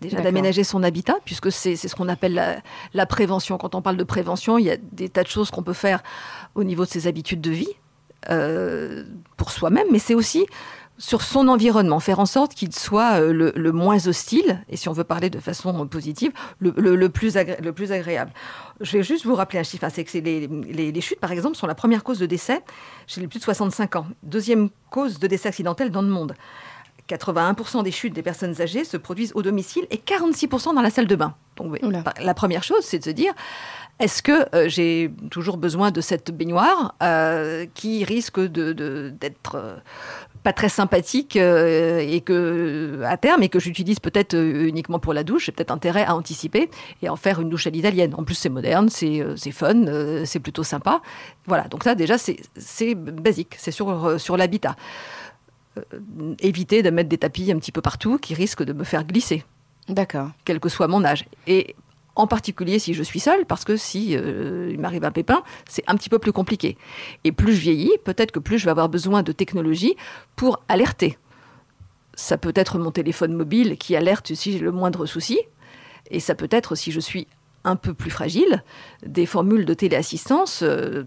Déjà 0.00 0.20
d'aménager 0.20 0.62
son 0.62 0.84
habitat, 0.84 1.16
puisque 1.24 1.50
c'est 1.50 1.74
c'est 1.74 1.88
ce 1.88 1.96
qu'on 1.96 2.08
appelle 2.08 2.34
la, 2.34 2.58
la 2.94 3.04
prévention. 3.04 3.58
Quand 3.58 3.74
on 3.74 3.82
parle 3.82 3.96
de 3.96 4.04
prévention, 4.04 4.56
il 4.56 4.66
y 4.66 4.70
a 4.70 4.76
des 4.76 5.08
tas 5.08 5.24
de 5.24 5.28
choses 5.28 5.50
qu'on 5.50 5.64
peut 5.64 5.72
faire 5.72 6.04
au 6.54 6.62
niveau 6.62 6.84
de 6.84 6.90
ses 6.90 7.08
habitudes 7.08 7.40
de 7.40 7.50
vie, 7.50 7.74
euh, 8.30 9.04
pour 9.36 9.52
soi-même, 9.52 9.86
mais 9.92 10.00
c'est 10.00 10.14
aussi 10.14 10.44
sur 10.98 11.22
son 11.22 11.46
environnement, 11.48 12.00
faire 12.00 12.18
en 12.18 12.26
sorte 12.26 12.54
qu'il 12.54 12.74
soit 12.74 13.20
euh, 13.20 13.32
le, 13.32 13.52
le 13.54 13.72
moins 13.72 14.04
hostile, 14.08 14.64
et 14.68 14.76
si 14.76 14.88
on 14.88 14.92
veut 14.92 15.04
parler 15.04 15.30
de 15.30 15.38
façon 15.38 15.86
positive, 15.86 16.32
le, 16.58 16.74
le- 16.76 16.96
le 16.96 17.08
plus, 17.08 17.36
agré- 17.36 17.60
le 17.62 17.72
plus 17.72 17.92
agréable. 17.92 18.32
Je 18.80 18.96
vais 18.98 19.04
juste 19.04 19.24
vous 19.24 19.34
rappeler 19.36 19.60
un 19.60 19.62
chiffre, 19.62 19.84
hein, 19.84 19.90
c'est 19.92 20.04
que 20.04 20.18
les, 20.18 20.46
les- 20.48 20.90
les 20.92 21.00
chutes, 21.00 21.20
par 21.20 21.30
exemple, 21.32 21.56
sont 21.56 21.66
la 21.68 21.74
première 21.76 22.02
cause 22.02 22.18
de 22.18 22.26
décès 22.26 22.62
chez 23.06 23.20
les 23.20 23.28
plus 23.28 23.38
de 23.38 23.44
65 23.44 23.94
ans. 23.96 24.06
Deuxième 24.24 24.70
cause 24.90 25.18
de 25.20 25.26
décès 25.28 25.48
accidentel 25.48 25.90
dans 25.90 26.02
le 26.02 26.08
monde. 26.08 26.34
81% 27.08 27.82
des 27.84 27.90
chutes 27.90 28.12
des 28.12 28.22
personnes 28.22 28.60
âgées 28.60 28.84
se 28.84 28.96
produisent 28.96 29.32
au 29.34 29.42
domicile 29.42 29.86
et 29.90 29.96
46% 29.96 30.74
dans 30.74 30.82
la 30.82 30.90
salle 30.90 31.06
de 31.06 31.16
bain. 31.16 31.34
Donc, 31.56 31.76
Oula. 31.82 32.04
la 32.20 32.34
première 32.34 32.62
chose, 32.62 32.82
c'est 32.82 32.98
de 32.98 33.04
se 33.04 33.10
dire, 33.10 33.32
est-ce 33.98 34.22
que 34.22 34.44
euh, 34.54 34.68
j'ai 34.68 35.10
toujours 35.30 35.56
besoin 35.56 35.90
de 35.90 36.00
cette 36.02 36.30
baignoire 36.30 36.94
euh, 37.02 37.66
qui 37.74 38.04
risque 38.04 38.38
de- 38.38 38.72
de- 38.72 39.12
d'être 39.18 39.54
euh, 39.56 39.76
pas 40.42 40.52
très 40.52 40.68
sympathique 40.68 41.36
euh, 41.36 41.98
et 41.98 42.20
que 42.20 43.02
à 43.04 43.16
terme 43.16 43.42
et 43.42 43.48
que 43.48 43.58
j'utilise 43.58 44.00
peut-être 44.00 44.34
euh, 44.34 44.68
uniquement 44.68 44.98
pour 44.98 45.12
la 45.12 45.24
douche, 45.24 45.46
j'ai 45.46 45.52
peut-être 45.52 45.70
intérêt 45.70 46.04
à 46.04 46.14
anticiper 46.14 46.70
et 47.02 47.08
en 47.08 47.16
faire 47.16 47.40
une 47.40 47.48
douche 47.48 47.66
à 47.66 47.70
l'italienne. 47.70 48.14
En 48.16 48.24
plus, 48.24 48.34
c'est 48.34 48.48
moderne, 48.48 48.88
c'est 48.88 49.20
euh, 49.20 49.36
c'est 49.36 49.52
fun, 49.52 49.86
euh, 49.86 50.24
c'est 50.24 50.40
plutôt 50.40 50.64
sympa. 50.64 51.02
Voilà, 51.46 51.68
donc 51.68 51.84
ça 51.84 51.94
déjà 51.94 52.18
c'est 52.18 52.38
c'est 52.56 52.94
basique, 52.94 53.54
c'est 53.58 53.72
sur 53.72 54.06
euh, 54.06 54.18
sur 54.18 54.36
l'habitat. 54.36 54.76
Euh, 55.78 56.34
éviter 56.40 56.82
de 56.82 56.90
mettre 56.90 57.08
des 57.08 57.18
tapis 57.18 57.50
un 57.52 57.58
petit 57.58 57.72
peu 57.72 57.80
partout 57.80 58.18
qui 58.18 58.34
risquent 58.34 58.64
de 58.64 58.72
me 58.72 58.84
faire 58.84 59.04
glisser 59.04 59.44
D'accord. 59.88 60.30
quel 60.44 60.60
que 60.60 60.68
soit 60.68 60.88
mon 60.88 61.04
âge. 61.04 61.24
Et 61.46 61.74
en 62.18 62.26
particulier 62.26 62.78
si 62.78 62.92
je 62.92 63.02
suis 63.02 63.20
seule, 63.20 63.46
parce 63.46 63.64
que 63.64 63.76
si 63.76 64.14
euh, 64.14 64.70
il 64.70 64.78
m'arrive 64.80 65.04
un 65.04 65.12
pépin, 65.12 65.42
c'est 65.68 65.84
un 65.86 65.94
petit 65.94 66.10
peu 66.10 66.18
plus 66.18 66.32
compliqué. 66.32 66.76
Et 67.24 67.32
plus 67.32 67.54
je 67.54 67.60
vieillis, 67.60 67.92
peut-être 68.04 68.32
que 68.32 68.40
plus 68.40 68.58
je 68.58 68.64
vais 68.64 68.72
avoir 68.72 68.88
besoin 68.88 69.22
de 69.22 69.32
technologie 69.32 69.96
pour 70.36 70.60
alerter. 70.68 71.16
Ça 72.14 72.36
peut 72.36 72.52
être 72.56 72.78
mon 72.78 72.90
téléphone 72.90 73.32
mobile 73.32 73.78
qui 73.78 73.94
alerte 73.94 74.34
si 74.34 74.52
j'ai 74.52 74.58
le 74.58 74.72
moindre 74.72 75.06
souci, 75.06 75.38
et 76.10 76.18
ça 76.18 76.34
peut 76.34 76.48
être 76.50 76.74
si 76.74 76.90
je 76.90 77.00
suis 77.00 77.28
un 77.64 77.76
peu 77.76 77.94
plus 77.94 78.10
fragile, 78.10 78.64
des 79.04 79.26
formules 79.26 79.64
de 79.64 79.74
téléassistance 79.74 80.62
euh, 80.62 81.04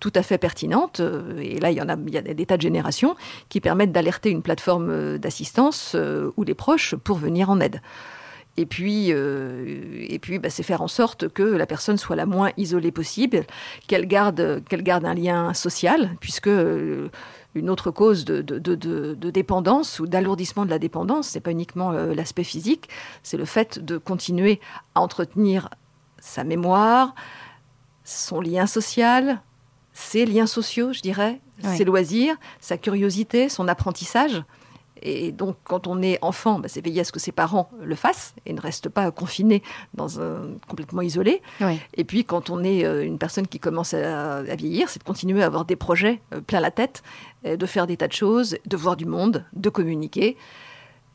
tout 0.00 0.12
à 0.14 0.22
fait 0.22 0.36
pertinentes. 0.36 1.00
euh, 1.00 1.38
Et 1.38 1.60
là, 1.60 1.70
il 1.70 1.78
y 1.78 1.82
en 1.82 1.88
a, 1.88 1.96
des 1.96 2.46
tas 2.46 2.56
de 2.56 2.62
générations 2.62 3.14
qui 3.48 3.60
permettent 3.60 3.92
d'alerter 3.92 4.30
une 4.30 4.42
plateforme 4.42 5.16
d'assistance 5.16 5.96
ou 6.36 6.44
les 6.44 6.54
proches 6.54 6.94
pour 6.96 7.16
venir 7.16 7.48
en 7.48 7.60
aide. 7.60 7.80
Et 8.58 8.66
puis, 8.66 9.06
euh, 9.12 9.64
et 10.08 10.18
puis 10.18 10.38
bah, 10.38 10.50
c'est 10.50 10.62
faire 10.62 10.82
en 10.82 10.88
sorte 10.88 11.28
que 11.28 11.42
la 11.42 11.64
personne 11.66 11.96
soit 11.96 12.16
la 12.16 12.26
moins 12.26 12.50
isolée 12.58 12.92
possible, 12.92 13.44
qu'elle 13.86 14.06
garde, 14.06 14.62
qu'elle 14.68 14.82
garde 14.82 15.06
un 15.06 15.14
lien 15.14 15.54
social, 15.54 16.10
puisque 16.20 16.48
euh, 16.48 17.08
une 17.54 17.70
autre 17.70 17.90
cause 17.90 18.26
de, 18.26 18.42
de- 18.42 18.58
de- 18.58 18.74
de- 18.74 19.14
de 19.14 19.30
dépendance 19.30 20.00
ou 20.00 20.06
d'alourdissement 20.06 20.66
de 20.66 20.70
la 20.70 20.78
dépendance, 20.78 21.28
c'est 21.28 21.40
pas 21.40 21.50
uniquement 21.50 21.92
euh, 21.92 22.14
l'aspect 22.14 22.44
physique, 22.44 22.90
c'est 23.22 23.38
le 23.38 23.46
fait 23.46 23.78
de 23.78 23.96
continuer 23.96 24.60
à 24.94 25.00
entretenir 25.00 25.70
sa 26.18 26.44
mémoire, 26.44 27.14
son 28.04 28.40
lien 28.40 28.66
social, 28.66 29.40
ses 29.94 30.26
liens 30.26 30.46
sociaux, 30.46 30.92
je 30.92 31.00
dirais, 31.00 31.40
ses 31.76 31.84
loisirs, 31.84 32.36
sa 32.60 32.76
curiosité, 32.76 33.48
son 33.48 33.66
apprentissage. 33.68 34.42
Et 35.02 35.32
donc, 35.32 35.56
quand 35.64 35.86
on 35.86 36.00
est 36.00 36.18
enfant, 36.22 36.58
bah, 36.58 36.68
c'est 36.68 36.80
veiller 36.80 37.00
à 37.00 37.04
ce 37.04 37.12
que 37.12 37.20
ses 37.20 37.32
parents 37.32 37.68
le 37.82 37.94
fassent 37.94 38.34
et 38.46 38.52
ne 38.52 38.60
restent 38.60 38.88
pas 38.88 39.10
confinés 39.10 39.62
dans 39.94 40.20
un 40.20 40.52
complètement 40.68 41.02
isolés. 41.02 41.42
Oui. 41.60 41.78
Et 41.94 42.04
puis, 42.04 42.24
quand 42.24 42.50
on 42.50 42.62
est 42.62 42.84
euh, 42.84 43.04
une 43.04 43.18
personne 43.18 43.46
qui 43.46 43.58
commence 43.58 43.94
à, 43.94 44.36
à 44.36 44.54
vieillir, 44.54 44.88
c'est 44.88 45.00
de 45.00 45.04
continuer 45.04 45.42
à 45.42 45.46
avoir 45.46 45.64
des 45.64 45.76
projets 45.76 46.20
euh, 46.32 46.40
plein 46.40 46.60
la 46.60 46.70
tête, 46.70 47.02
euh, 47.44 47.56
de 47.56 47.66
faire 47.66 47.86
des 47.86 47.96
tas 47.96 48.08
de 48.08 48.12
choses, 48.12 48.56
de 48.64 48.76
voir 48.76 48.96
du 48.96 49.06
monde, 49.06 49.44
de 49.52 49.68
communiquer. 49.68 50.36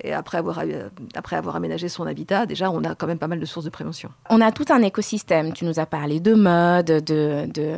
Et 0.04 0.14
après 0.14 0.38
avoir, 0.38 0.60
euh, 0.60 0.90
après 1.16 1.36
avoir 1.38 1.56
aménagé 1.56 1.90
son 1.90 2.06
habitat, 2.06 2.46
déjà, 2.46 2.70
on 2.70 2.84
a 2.84 2.94
quand 2.94 3.08
même 3.08 3.18
pas 3.18 3.28
mal 3.28 3.40
de 3.40 3.46
sources 3.46 3.66
de 3.66 3.72
prévention. 3.72 4.10
On 4.30 4.42
a 4.42 4.52
tout 4.52 4.66
un 4.70 4.84
écosystème. 4.84 5.54
Tu 5.54 5.66
nous 5.66 5.80
as 5.80 5.88
parlé 5.88 6.20
de 6.20 6.36
mode, 6.36 6.86
de, 6.86 7.48
de, 7.52 7.76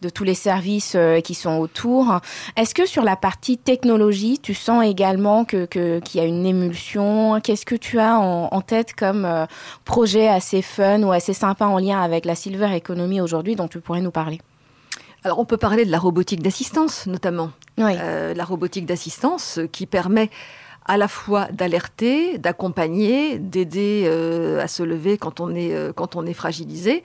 de 0.00 0.08
tous 0.08 0.24
les 0.24 0.34
services 0.34 0.94
euh, 0.96 1.20
qui 1.20 1.34
sont 1.34 1.58
autour. 1.58 2.18
Est-ce 2.56 2.74
que 2.74 2.84
sur 2.84 3.04
la 3.04 3.14
partie 3.14 3.58
technologie, 3.58 4.40
tu 4.40 4.54
sens 4.54 4.84
également 4.84 5.44
que, 5.44 5.64
que- 5.66 6.00
qu'il 6.00 6.20
y 6.20 6.24
a 6.24 6.26
une 6.26 6.44
émulsion? 6.44 7.40
Qu'est-ce 7.40 7.64
que 7.64 7.76
tu 7.76 8.00
as 8.00 8.18
en, 8.18 8.48
en 8.50 8.60
tête 8.60 8.94
comme 8.94 9.24
euh, 9.24 9.46
projet 9.84 10.26
assez 10.28 10.62
fun 10.62 11.02
ou 11.04 11.12
assez 11.12 11.32
sympa 11.32 11.66
en 11.66 11.78
lien 11.78 12.00
avec 12.02 12.24
la 12.24 12.34
silver 12.34 12.74
economy 12.74 13.20
aujourd'hui 13.20 13.54
dont 13.54 13.68
tu 13.68 13.80
pourrais 13.80 14.00
nous 14.00 14.10
parler? 14.10 14.40
Alors, 15.24 15.38
on 15.38 15.44
peut 15.44 15.56
parler 15.56 15.84
de 15.84 15.90
la 15.92 16.00
robotique 16.00 16.42
d'assistance, 16.42 17.06
notamment. 17.06 17.52
Oui. 17.78 17.92
Euh, 17.96 18.34
la 18.34 18.44
robotique 18.44 18.86
d'assistance 18.86 19.60
qui 19.70 19.86
permet 19.86 20.30
à 20.84 20.96
la 20.96 21.08
fois 21.08 21.46
d'alerter, 21.52 22.38
d'accompagner, 22.38 23.38
d'aider 23.38 24.04
euh, 24.06 24.60
à 24.60 24.68
se 24.68 24.82
lever 24.82 25.18
quand 25.18 25.40
on 25.40 25.54
est, 25.54 25.74
euh, 25.74 25.92
quand 25.92 26.16
on 26.16 26.26
est 26.26 26.34
fragilisé. 26.34 27.02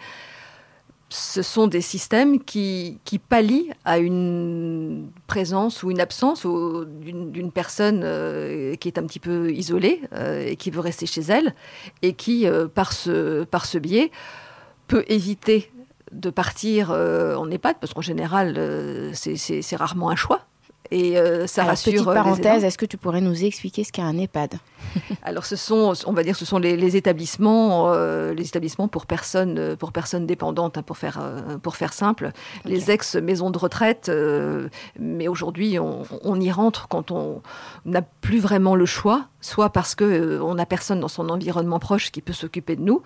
Ce 1.09 1.41
sont 1.41 1.67
des 1.67 1.79
systèmes 1.79 2.43
qui, 2.43 2.99
qui 3.05 3.17
pallient 3.17 3.71
à 3.85 3.97
une 3.97 5.09
présence 5.27 5.81
ou 5.81 5.91
une 5.91 6.01
absence 6.01 6.45
d'une 6.45 7.51
personne 7.53 8.01
euh, 8.03 8.75
qui 8.75 8.89
est 8.89 8.97
un 8.97 9.03
petit 9.03 9.19
peu 9.19 9.49
isolée 9.51 10.01
et 10.45 10.57
qui 10.57 10.69
veut 10.69 10.81
rester 10.81 11.05
chez 11.05 11.21
elle 11.21 11.55
et 12.01 12.11
qui, 12.11 12.45
par, 12.75 12.91
ce, 12.91 13.45
par 13.45 13.65
ce 13.65 13.77
biais, 13.77 14.11
peut 14.87 15.05
éviter 15.07 15.71
de 16.11 16.29
partir 16.29 16.91
en 16.91 17.49
EHPAD, 17.49 17.77
parce 17.79 17.93
qu'en 17.93 18.01
général, 18.01 19.11
c'est 19.13 19.75
rarement 19.77 20.09
un 20.09 20.17
choix. 20.17 20.46
Et 20.91 21.17
euh, 21.17 21.47
ça 21.47 21.61
Alors, 21.61 21.71
rassure. 21.71 21.91
petite 21.93 22.07
euh, 22.07 22.13
parenthèse, 22.13 22.63
est-ce 22.63 22.77
que 22.77 22.85
tu 22.85 22.97
pourrais 22.97 23.21
nous 23.21 23.43
expliquer 23.43 23.83
ce 23.83 23.91
qu'est 23.91 24.01
un 24.01 24.17
EHPAD? 24.17 24.55
Alors, 25.23 25.45
ce 25.45 25.55
sont, 25.55 25.93
on 26.05 26.13
va 26.13 26.23
dire, 26.23 26.35
ce 26.35 26.45
sont 26.45 26.59
les, 26.59 26.77
les 26.77 26.95
établissements, 26.95 27.91
euh, 27.93 28.33
les 28.33 28.47
établissements 28.47 28.87
pour 28.87 29.05
personnes, 29.05 29.57
euh, 29.57 29.75
pour 29.75 29.91
personnes 29.91 30.25
dépendantes, 30.25 30.77
hein, 30.77 30.83
pour 30.83 30.97
faire, 30.97 31.19
euh, 31.21 31.57
pour 31.57 31.75
faire 31.75 31.93
simple, 31.93 32.31
les 32.65 32.91
ex-maisons 32.91 33.49
de 33.49 33.57
retraite. 33.57 34.11
mais 34.99 35.27
aujourd'hui, 35.27 35.79
on, 35.79 36.03
on 36.23 36.39
y 36.39 36.51
rentre 36.51 36.87
quand 36.87 37.11
on 37.11 37.41
n'a 37.85 38.01
plus 38.01 38.39
vraiment 38.39 38.75
le 38.75 38.85
choix, 38.85 39.25
soit 39.41 39.69
parce 39.69 39.95
que 39.95 40.03
euh, 40.03 40.43
on 40.43 40.55
n'a 40.55 40.65
personne 40.65 40.99
dans 40.99 41.07
son 41.07 41.29
environnement 41.29 41.79
proche 41.79 42.11
qui 42.11 42.21
peut 42.21 42.33
s'occuper 42.33 42.75
de 42.75 42.81
nous 42.81 43.01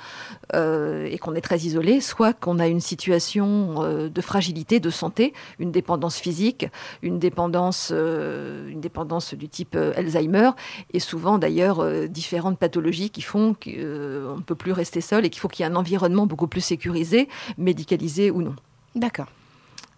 euh, 0.53 1.05
et 1.05 1.17
qu'on 1.17 1.35
est 1.35 1.41
très 1.41 1.59
isolé, 1.59 2.01
soit 2.01 2.33
qu'on 2.33 2.59
a 2.59 2.67
une 2.67 2.79
situation 2.79 3.83
euh, 3.83 4.09
de 4.09 4.21
fragilité, 4.21 4.79
de 4.79 4.89
santé, 4.89 5.33
une 5.59 5.71
dépendance 5.71 6.17
physique, 6.17 6.67
une 7.01 7.19
dépendance, 7.19 7.89
euh, 7.91 8.69
une 8.69 8.81
dépendance 8.81 9.33
du 9.33 9.49
type 9.49 9.75
Alzheimer, 9.75 10.51
et 10.93 10.99
souvent 10.99 11.37
d'ailleurs 11.37 11.85
différentes 12.09 12.57
pathologies 12.57 13.09
qui 13.09 13.21
font 13.21 13.53
qu'on 13.53 13.71
ne 13.71 14.41
peut 14.41 14.55
plus 14.55 14.71
rester 14.71 15.01
seul 15.01 15.25
et 15.25 15.29
qu'il 15.29 15.39
faut 15.39 15.47
qu'il 15.47 15.65
y 15.65 15.69
ait 15.69 15.71
un 15.71 15.75
environnement 15.75 16.25
beaucoup 16.25 16.47
plus 16.47 16.61
sécurisé, 16.61 17.27
médicalisé 17.57 18.31
ou 18.31 18.41
non. 18.41 18.55
D'accord. 18.95 19.27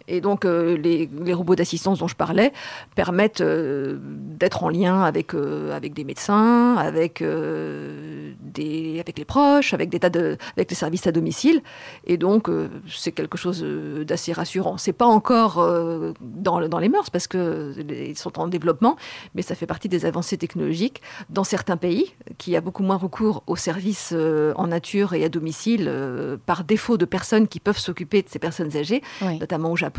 Et 0.08 0.20
donc, 0.22 0.44
euh, 0.46 0.76
les, 0.78 1.10
les 1.22 1.34
robots 1.34 1.56
d'assistance 1.56 2.00
dont 2.00 2.08
je 2.08 2.16
parlais 2.16 2.52
permettent 2.96 3.42
euh, 3.42 3.98
d'être 4.02 4.64
en 4.64 4.70
lien 4.70 5.02
avec, 5.02 5.34
euh, 5.34 5.76
avec 5.76 5.94
des 5.94 6.04
médecins, 6.04 6.76
avec, 6.76 7.22
des, 8.42 9.00
avec 9.00 9.18
les 9.18 9.26
proches, 9.26 9.74
avec, 9.74 9.90
des 9.90 10.00
tas 10.00 10.10
de, 10.10 10.38
avec 10.56 10.70
les 10.70 10.76
services 10.76 11.08
à 11.08 11.12
domicile. 11.12 11.62
Et 12.06 12.18
donc, 12.18 12.50
c'est 12.90 13.12
quelque 13.12 13.38
chose 13.38 13.64
d'assez 14.06 14.34
rassurant. 14.34 14.78
C'est 14.78 14.94
pas 14.94 15.06
encore 15.06 15.56
dans, 16.22 16.60
le- 16.60 16.68
dans 16.70 16.80
les 16.80 16.90
mœurs 16.90 17.10
parce 17.10 17.28
qu'ils 17.28 18.14
sont 18.18 18.40
en 18.40 18.48
développement, 18.48 18.96
mais 19.36 19.42
ça 19.42 19.56
fait 19.56 19.66
partie 19.68 19.90
des 19.90 20.06
avancées 20.06 20.38
technologiques 20.38 21.02
dans 21.30 21.44
certains 21.44 21.78
pays 21.78 22.14
qui 22.38 22.56
a 22.56 22.62
beaucoup 22.62 22.84
moins 22.84 22.98
recours 22.98 23.44
aux 23.48 23.56
services 23.56 24.14
en 24.56 24.68
nature 24.68 25.14
et 25.14 25.24
à 25.24 25.30
domicile 25.30 25.92
par 26.46 26.64
défaut 26.64 26.98
de 26.98 27.06
personnes 27.06 27.48
qui 27.48 27.60
peuvent 27.60 27.78
s'occuper 27.78 28.22
de 28.22 28.30
ces 28.30 28.40
personnes 28.40 28.76
âgées 28.76 29.02
Oui. 29.22 29.40
notamment 29.40 29.72
au 29.72 29.76
Japon, 29.76 29.93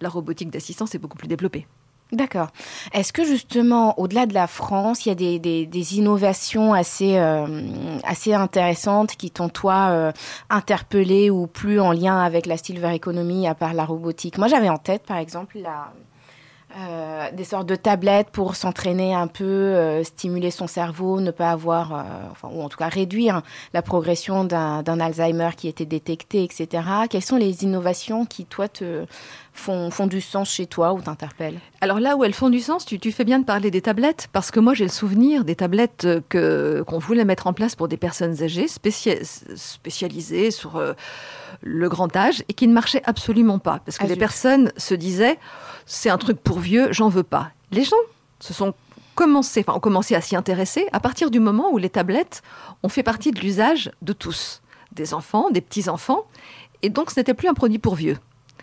la 0.00 0.08
robotique 0.08 0.50
d'assistance 0.50 0.94
est 0.94 0.98
beaucoup 0.98 1.18
plus 1.18 1.28
développée. 1.28 1.66
D'accord. 2.12 2.48
Est-ce 2.92 3.10
que 3.10 3.24
justement, 3.24 3.98
au-delà 3.98 4.26
de 4.26 4.34
la 4.34 4.46
France, 4.46 5.06
il 5.06 5.08
y 5.08 5.12
a 5.12 5.38
des, 5.38 5.96
innovations 5.96 6.74
assez, 6.74 7.16
euh, 7.16 7.46
assez 8.04 8.34
intéressantes 8.34 9.16
qui 9.16 9.30
t'ont, 9.30 9.48
toi, 9.48 9.88
euh, 9.90 10.12
interpellé 10.50 11.30
ou 11.30 11.46
plus 11.46 11.80
en 11.80 11.90
lien 11.90 12.20
avec 12.20 12.44
la 12.44 12.58
silver 12.58 12.94
economy 12.94 13.48
à 13.48 13.54
part 13.54 13.72
la 13.72 13.86
robotique? 13.86 14.36
Moi, 14.36 14.48
j'avais 14.48 14.68
en 14.68 14.76
tête, 14.76 15.04
par 15.04 15.16
exemple, 15.16 15.58
la, 15.58 15.90
euh, 16.78 17.30
des 17.32 17.44
sortes 17.44 17.66
de 17.66 17.76
tablettes 17.76 18.30
pour 18.30 18.56
s'entraîner 18.56 19.14
un 19.14 19.26
peu, 19.26 19.44
euh, 19.44 20.04
stimuler 20.04 20.50
son 20.50 20.66
cerveau, 20.66 21.20
ne 21.20 21.30
pas 21.30 21.50
avoir, 21.50 21.92
euh, 21.92 22.02
enfin, 22.30 22.48
ou 22.50 22.62
en 22.62 22.68
tout 22.70 22.78
cas 22.78 22.88
réduire 22.88 23.42
la 23.74 23.82
progression 23.82 24.44
d'un 24.44 25.00
Alzheimer 25.00 25.50
qui 25.56 25.68
était 25.68 25.84
détecté, 25.84 26.42
etc. 26.44 26.82
Quelles 27.10 27.22
sont 27.22 27.36
les 27.36 27.64
innovations 27.64 28.24
qui, 28.24 28.46
toi, 28.46 28.68
te 28.68 29.04
font, 29.52 29.90
font 29.90 30.06
du 30.06 30.20
sens 30.20 30.50
chez 30.50 30.66
toi 30.66 30.92
ou 30.94 31.00
t'interpellent 31.00 31.60
Alors 31.80 32.00
là 32.00 32.16
où 32.16 32.24
elles 32.24 32.32
font 32.34 32.48
du 32.50 32.60
sens, 32.60 32.84
tu, 32.84 32.98
tu 32.98 33.12
fais 33.12 33.24
bien 33.24 33.38
de 33.38 33.44
parler 33.44 33.70
des 33.70 33.82
tablettes, 33.82 34.28
parce 34.32 34.50
que 34.50 34.60
moi 34.60 34.74
j'ai 34.74 34.84
le 34.84 34.90
souvenir 34.90 35.44
des 35.44 35.54
tablettes 35.56 36.06
que 36.28 36.82
qu'on 36.86 36.98
voulait 36.98 37.24
mettre 37.24 37.46
en 37.46 37.52
place 37.52 37.74
pour 37.74 37.88
des 37.88 37.96
personnes 37.98 38.42
âgées, 38.42 38.66
spécia- 38.66 39.22
spécialisées 39.56 40.50
sur 40.50 40.76
euh, 40.76 40.94
le 41.60 41.88
grand 41.88 42.14
âge, 42.16 42.42
et 42.48 42.54
qui 42.54 42.66
ne 42.66 42.72
marchaient 42.72 43.02
absolument 43.04 43.58
pas, 43.58 43.80
parce 43.84 43.98
que 43.98 44.04
Ah, 44.04 44.08
les 44.08 44.16
personnes 44.16 44.72
se 44.76 44.94
disaient, 44.94 45.38
c'est 45.86 46.10
un 46.10 46.18
truc 46.18 46.40
pour 46.42 46.58
vieux, 46.58 46.88
j'en 46.92 47.08
veux 47.08 47.22
pas. 47.22 47.50
Les 47.70 47.84
gens 47.84 47.96
se 48.40 48.52
sont 48.54 48.74
commencé, 49.14 49.60
enfin, 49.66 49.76
ont 49.76 49.80
commencé 49.80 50.14
à 50.14 50.20
s'y 50.22 50.34
intéresser 50.36 50.86
à 50.92 50.98
partir 51.00 51.30
du 51.30 51.38
moment 51.40 51.70
où 51.70 51.78
les 51.78 51.90
tablettes 51.90 52.42
ont 52.82 52.88
fait 52.88 53.02
partie 53.02 53.30
de 53.30 53.38
l'usage 53.40 53.90
de 54.00 54.14
tous, 54.14 54.62
des 54.92 55.12
enfants, 55.14 55.50
des 55.50 55.60
petits-enfants, 55.60 56.24
et 56.80 56.88
donc 56.88 57.10
ce 57.10 57.20
n'était 57.20 57.34
plus 57.34 57.48
un 57.48 57.54
produit 57.54 57.78
pour 57.78 57.94
vieux. 57.94 58.16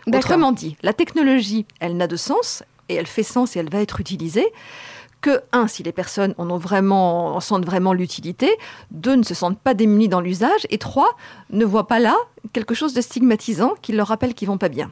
Autrement 0.08 0.52
dit, 0.52 0.76
la 0.82 0.94
technologie, 0.94 1.66
elle 1.80 1.98
n'a 1.98 2.08
de 2.08 2.16
sens, 2.16 2.64
et 2.88 2.96
elle 2.96 3.08
fait 3.08 3.24
sens 3.24 3.56
et 3.56 3.60
elle 3.60 3.70
va 3.70 3.82
être 3.82 4.00
utilisée 4.00 4.48
que, 5.22 5.42
un, 5.52 5.68
si 5.68 5.84
les 5.84 5.92
personnes 5.92 6.34
en, 6.38 6.50
ont 6.50 6.58
vraiment, 6.58 7.36
en 7.36 7.40
sentent 7.40 7.66
vraiment 7.66 7.94
l'utilité, 7.94 8.50
deux, 8.92 9.16
ne 9.16 9.24
se 9.24 9.34
sentent 9.34 9.60
pas 9.60 9.74
démunies 9.74 10.08
dans 10.08 10.22
l'usage, 10.22 10.66
et 10.70 10.78
trois, 10.78 11.18
ne 11.50 11.66
voient 11.66 11.88
pas 11.88 12.00
là 12.00 12.16
quelque 12.54 12.74
chose 12.74 12.94
de 12.94 13.02
stigmatisant 13.02 13.74
qui 13.82 13.92
leur 13.92 14.08
rappelle 14.08 14.34
qu'ils 14.34 14.48
vont 14.48 14.58
pas 14.58 14.70
bien. 14.70 14.92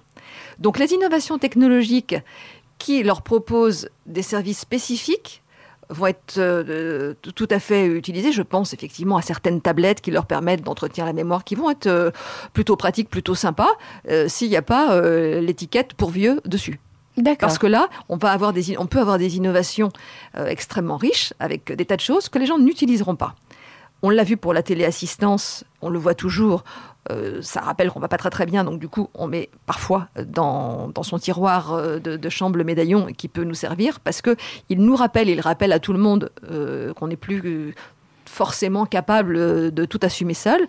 Donc 0.60 0.80
les 0.80 0.92
innovations 0.92 1.38
technologiques 1.38 2.16
qui 2.78 3.04
leur 3.04 3.22
proposent 3.22 3.90
des 4.06 4.22
services 4.22 4.60
spécifiques 4.60 5.42
vont 5.89 6.08
être 6.08 6.38
euh, 6.38 6.63
euh, 6.67 7.13
tout 7.36 7.48
à 7.50 7.60
fait 7.60 7.86
utilisées. 7.86 8.32
Je 8.32 8.41
pense 8.41 8.74
effectivement 8.74 9.17
à 9.17 9.22
certaines 9.22 9.62
tablettes 9.62 10.01
qui 10.01 10.12
leur 10.12 10.25
permettent 10.25 10.63
d'entretenir 10.63 11.06
la 11.06 11.13
mémoire, 11.13 11.44
qui 11.44 11.56
vont 11.56 11.70
être 11.70 11.88
euh, 11.88 12.12
plutôt 12.53 12.75
pratiques, 12.75 13.10
plutôt 13.10 13.36
sympas, 13.36 13.72
euh, 14.10 14.27
s'il 14.27 14.50
n'y 14.50 14.58
a 14.58 14.62
pas 14.62 15.00
l'étiquette 15.39 15.94
pour 15.94 16.10
vieux 16.10 16.41
dessus. 16.46 16.79
Parce 17.39 17.58
que 17.58 17.65
là, 17.65 17.89
on, 18.10 18.17
va 18.17 18.32
avoir 18.32 18.53
des, 18.53 18.77
on 18.77 18.86
peut 18.86 19.00
avoir 19.00 19.17
des 19.17 19.38
innovations 19.38 19.89
extrêmement 20.36 20.98
riches 20.98 21.34
avec 21.39 21.72
des 21.72 21.86
tas 21.86 21.96
de 21.96 22.01
choses 22.01 22.29
que 22.29 22.38
les 22.38 22.46
gens 22.46 22.60
n'utiliseront 22.60 23.15
pas. 23.15 23.36
On 24.04 24.10
l'a 24.10 24.24
vu 24.24 24.38
pour 24.38 24.54
la 24.54 24.63
téléassistance, 24.63 25.63
on 25.82 25.89
le 25.89 26.00
voit 26.00 26.16
toujours. 26.16 26.63
euh, 27.10 27.42
ça 27.42 27.62
rappelle 27.62 27.89
qu'on 27.89 28.00
va 28.00 28.08
pas 28.08 28.18
très 28.18 28.30
très 28.30 28.46
bien, 28.46 28.63
donc 28.63 28.80
du 28.80 28.89
coup, 28.89 29.10
on 29.13 29.27
met 29.27 29.50
parfois 29.66 30.10
dans, 30.25 30.89
dans 30.89 31.04
son 31.04 31.18
tiroir 31.18 31.74
euh, 31.74 32.00
de, 32.00 32.30
chambre 32.30 32.58
le 32.58 32.63
médaillon 32.63 33.08
qui 33.18 33.27
peut 33.27 33.44
nous 33.44 33.54
servir 33.54 34.00
parce 34.01 34.22
que 34.22 34.36
il 34.70 34.82
nous 34.82 34.96
rappelle, 34.96 35.30
il 35.30 35.39
rappelle 35.39 35.72
à 35.72 35.80
tout 35.80 35.94
le 35.94 36.00
monde 36.00 36.32
euh, 36.51 36.94
qu'on 36.94 37.08
n'est 37.08 37.16
plus 37.16 37.74
forcément 38.28 38.86
capable 38.86 39.36
euh, 39.38 39.72
de 39.72 39.86
tout 39.86 40.00
assumer 40.02 40.34
seul. 40.34 40.68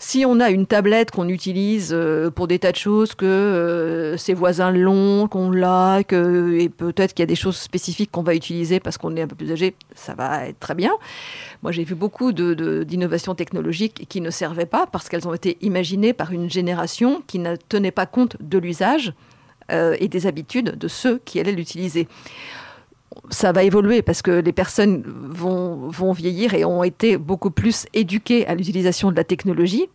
Si 0.00 0.24
on 0.26 0.38
a 0.38 0.50
une 0.50 0.66
tablette 0.66 1.10
qu'on 1.10 1.28
utilise 1.28 1.90
euh, 1.92 2.30
pour 2.30 2.46
des 2.46 2.58
tas 2.58 2.70
de 2.70 2.76
choses, 2.76 3.14
que 3.14 3.24
euh, 3.26 4.16
ses 4.16 4.34
voisins 4.34 4.70
l'ont, 4.70 5.26
qu'on 5.28 5.50
l'a, 5.50 6.02
que, 6.04 6.56
et 6.58 6.68
peut-être 6.68 7.14
qu'il 7.14 7.22
y 7.22 7.24
a 7.24 7.26
des 7.26 7.34
choses 7.34 7.56
spécifiques 7.56 8.10
qu'on 8.12 8.22
va 8.22 8.34
utiliser 8.34 8.78
parce 8.80 8.98
qu'on 8.98 9.16
est 9.16 9.22
un 9.22 9.26
peu 9.26 9.34
plus 9.34 9.50
âgé, 9.50 9.74
ça 9.96 10.14
va 10.14 10.46
être 10.46 10.60
très 10.60 10.74
bien. 10.74 10.92
Moi, 11.62 11.72
j'ai 11.72 11.84
vu 11.84 11.94
beaucoup 11.94 12.32
de- 12.32 12.54
de- 12.54 12.84
d'innovations 12.84 13.34
technologiques 13.34 14.06
qui 14.08 14.20
ne 14.20 14.30
servaient 14.30 14.66
pas 14.66 14.86
parce 14.86 15.08
qu'elles 15.08 15.26
ont 15.26 15.34
été 15.34 15.58
imaginées 15.62 16.12
par 16.12 16.32
une 16.32 16.48
génération 16.50 17.22
qui 17.26 17.38
ne 17.40 17.56
tenait 17.56 17.90
pas 17.90 18.06
compte 18.06 18.36
de 18.40 18.58
l'usage 18.58 19.12
et 19.70 20.08
des 20.08 20.26
habitudes 20.26 20.78
de 20.78 20.88
ceux 20.88 21.20
qui 21.26 21.38
allaient 21.38 21.52
l'utiliser 21.52 22.08
ça 23.30 23.52
va 23.52 23.62
évoluer 23.62 24.02
parce 24.02 24.22
que 24.22 24.30
les 24.30 24.52
personnes 24.52 25.02
vont, 25.06 25.88
vont 25.88 26.12
vieillir 26.12 26.54
et 26.54 26.64
ont 26.64 26.84
été 26.84 27.16
beaucoup 27.16 27.50
plus 27.50 27.86
éduquées 27.94 28.46
à 28.46 28.54
l'utilisation 28.54 29.10
de 29.10 29.16
la 29.16 29.24
technologie. 29.24 29.88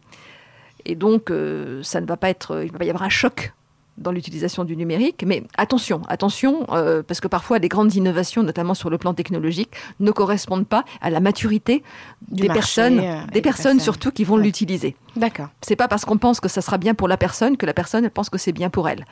Et 0.85 0.95
donc, 0.95 1.31
euh, 1.31 1.81
ça 1.83 2.01
ne 2.01 2.05
va 2.05 2.17
pas 2.17 2.29
être, 2.29 2.63
il 2.63 2.71
va 2.77 2.85
y 2.85 2.89
avoir 2.89 3.03
un 3.03 3.09
choc 3.09 3.53
dans 3.99 4.11
l'utilisation 4.11 4.63
du 4.63 4.75
numérique, 4.75 5.23
mais 5.25 5.43
attention, 5.55 6.01
attention, 6.07 6.65
euh, 6.71 7.03
parce 7.03 7.19
que 7.21 7.27
parfois 7.27 7.59
les 7.59 7.69
grandes 7.69 7.93
innovations, 7.93 8.41
notamment 8.41 8.73
sur 8.73 8.89
le 8.89 8.97
plan 8.97 9.13
technologique, 9.13 9.69
ne 9.99 10.09
correspondent 10.09 10.65
pas 10.67 10.83
à 10.99 11.11
la 11.11 11.19
maturité 11.19 11.83
Du 12.31 12.41
des 12.41 12.47
marché, 12.47 12.59
personnes, 12.59 12.99
euh, 12.99 13.25
des 13.27 13.33
des 13.33 13.41
personnes 13.41 13.63
personnes. 13.73 13.79
surtout 13.79 14.11
qui 14.11 14.23
vont 14.23 14.37
Ouais. 14.37 14.43
l'utiliser. 14.43 14.95
D'accord. 15.15 15.49
C'est 15.61 15.75
pas 15.75 15.87
parce 15.87 16.05
qu'on 16.05 16.17
pense 16.17 16.39
que 16.39 16.49
ça 16.49 16.61
sera 16.61 16.79
bien 16.79 16.95
pour 16.95 17.07
la 17.07 17.17
personne 17.17 17.55
que 17.55 17.67
la 17.67 17.73
personne 17.75 18.03
elle 18.03 18.09
pense 18.11 18.31
que 18.31 18.39
c'est 18.39 18.51
bien 18.51 18.71
pour 18.71 18.89
elle. 18.89 19.05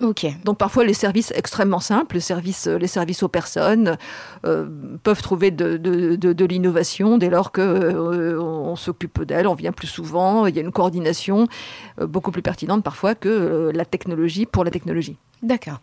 Ok. 0.00 0.26
Donc 0.44 0.58
parfois 0.58 0.84
les 0.84 0.94
services 0.94 1.32
extrêmement 1.34 1.80
simples, 1.80 2.14
les 2.14 2.20
services, 2.20 2.68
services 2.86 3.22
aux 3.24 3.28
personnes 3.28 3.98
euh, 4.46 4.68
peuvent 5.02 5.22
trouver 5.22 5.50
de, 5.50 6.44
l'innovation 6.44 7.18
dès 7.18 7.30
lors 7.30 7.50
que 7.50 7.60
euh, 7.60 8.40
on 8.40 8.76
s'occupe 8.76 9.24
d'elles, 9.24 9.48
on 9.48 9.54
vient 9.54 9.72
plus 9.72 9.88
souvent, 9.88 10.46
il 10.46 10.54
y 10.54 10.58
a 10.60 10.62
une 10.62 10.70
coordination 10.70 11.48
euh, 12.00 12.06
beaucoup 12.06 12.30
plus 12.30 12.42
pertinente 12.42 12.84
parfois 12.84 13.16
que 13.16 13.28
euh, 13.28 13.72
la 13.72 13.84
technologie 13.84 14.46
pour 14.46 14.62
la 14.62 14.70
technologie. 14.70 15.18
D'accord. 15.42 15.78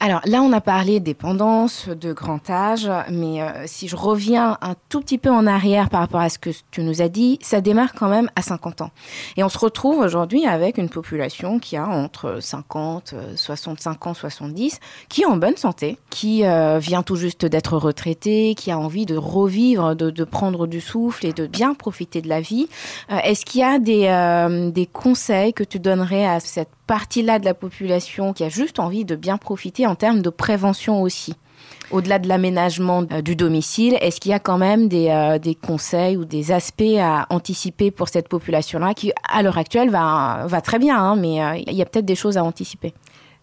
Alors 0.00 0.20
là, 0.26 0.42
on 0.42 0.52
a 0.52 0.60
parlé 0.60 1.00
dépendance, 1.00 1.88
de 1.88 2.12
grand 2.12 2.50
âge, 2.50 2.90
mais 3.10 3.40
euh, 3.40 3.64
si 3.64 3.88
je 3.88 3.96
reviens 3.96 4.58
un 4.60 4.74
tout 4.90 5.00
petit 5.00 5.16
peu 5.16 5.30
en 5.30 5.46
arrière 5.46 5.88
par 5.88 6.00
rapport 6.00 6.20
à 6.20 6.28
ce 6.28 6.38
que 6.38 6.50
tu 6.70 6.82
nous 6.82 7.00
as 7.00 7.08
dit, 7.08 7.38
ça 7.40 7.62
démarre 7.62 7.94
quand 7.94 8.08
même 8.08 8.28
à 8.36 8.42
50 8.42 8.82
ans. 8.82 8.90
Et 9.38 9.44
on 9.44 9.48
se 9.48 9.56
retrouve 9.56 9.98
aujourd'hui 9.98 10.44
avec 10.44 10.76
une 10.76 10.90
population 10.90 11.58
qui 11.58 11.78
a 11.78 11.88
entre 11.88 12.40
50, 12.42 13.14
euh, 13.14 13.32
65 13.58 14.06
ans, 14.06 14.14
70, 14.14 14.80
qui 15.08 15.22
est 15.22 15.26
en 15.26 15.36
bonne 15.36 15.56
santé, 15.56 15.98
qui 16.10 16.44
euh, 16.44 16.78
vient 16.78 17.02
tout 17.02 17.16
juste 17.16 17.46
d'être 17.46 17.76
retraité, 17.76 18.54
qui 18.54 18.70
a 18.70 18.78
envie 18.78 19.06
de 19.06 19.16
revivre, 19.16 19.94
de, 19.94 20.24
prendre 20.24 20.66
du 20.66 20.80
souffle 20.80 21.26
et 21.26 21.32
de 21.32 21.46
bien 21.46 21.74
profiter 21.74 22.20
de 22.20 22.28
la 22.28 22.40
vie. 22.40 22.68
Euh, 23.10 23.18
Est-ce 23.24 23.44
qu'il 23.44 23.60
y 23.60 23.64
a 23.64 23.78
des, 23.78 24.06
euh, 24.06 24.70
des 24.70 24.86
conseils 24.86 25.52
que 25.52 25.64
tu 25.64 25.78
donnerais 25.78 26.26
à 26.26 26.40
cette 26.40 26.70
partie-là 26.86 27.38
de 27.38 27.44
la 27.44 27.54
population 27.54 28.32
qui 28.32 28.44
a 28.44 28.48
juste 28.48 28.78
envie 28.78 29.04
de 29.04 29.16
bien 29.16 29.36
profiter 29.36 29.86
en 29.86 29.94
termes 29.94 30.22
de 30.22 30.30
prévention 30.30 31.02
aussi 31.02 31.34
au-delà 31.90 32.18
de 32.18 32.28
l'aménagement 32.28 33.02
du 33.02 33.34
domicile, 33.34 33.96
est-ce 34.00 34.20
qu'il 34.20 34.30
y 34.30 34.34
a 34.34 34.38
quand 34.38 34.58
même 34.58 34.88
des, 34.88 35.38
des 35.42 35.54
conseils 35.54 36.18
ou 36.18 36.26
des 36.26 36.52
aspects 36.52 36.98
à 37.00 37.26
anticiper 37.30 37.90
pour 37.90 38.08
cette 38.08 38.28
population-là 38.28 38.92
qui, 38.92 39.10
à 39.26 39.42
l'heure 39.42 39.56
actuelle, 39.56 39.88
va, 39.88 40.44
va 40.46 40.60
très 40.60 40.78
bien, 40.78 40.98
hein, 40.98 41.16
mais 41.16 41.64
il 41.66 41.74
y 41.74 41.82
a 41.82 41.86
peut-être 41.86 42.04
des 42.04 42.14
choses 42.14 42.36
à 42.36 42.44
anticiper? 42.44 42.92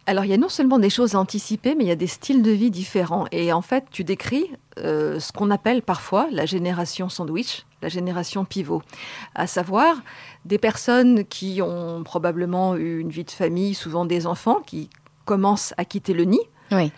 Alors 0.08 0.24
il 0.26 0.30
y 0.30 0.34
a 0.34 0.38
non 0.38 0.50
seulement 0.50 0.78
des 0.78 0.90
choses 0.92 1.16
à 1.16 1.20
anticiper, 1.20 1.74
mais 1.76 1.84
il 1.84 1.88
y 1.88 1.92
a 1.92 1.96
des 1.96 2.06
styles 2.08 2.44
de 2.44 2.52
vie 2.52 2.70
différents. 2.70 3.26
Et 3.32 3.52
en 3.52 3.62
fait, 3.64 3.86
tu 3.90 4.04
décris 4.04 4.52
euh, 4.78 5.20
ce 5.20 5.32
qu'on 5.32 5.50
appelle 5.50 5.82
parfois 5.82 6.28
la 6.32 6.46
génération 6.46 7.10
sandwich, 7.10 7.66
la 7.82 7.90
génération 7.90 8.46
pivot, 8.46 8.84
à 9.34 9.48
savoir 9.48 9.96
des 10.46 10.60
personnes 10.60 11.26
qui 11.26 11.60
ont 11.64 12.04
probablement 12.04 12.76
eu 12.76 13.00
une 13.00 13.10
vie 13.10 13.24
de 13.24 13.32
famille, 13.32 13.74
souvent 13.74 14.06
des 14.06 14.28
enfants 14.28 14.60
qui 14.66 14.90
commencent 15.26 15.74
à 15.78 15.86
quitter 15.86 16.14
le 16.14 16.26
nid, 16.26 16.42
Oui. 16.72 16.92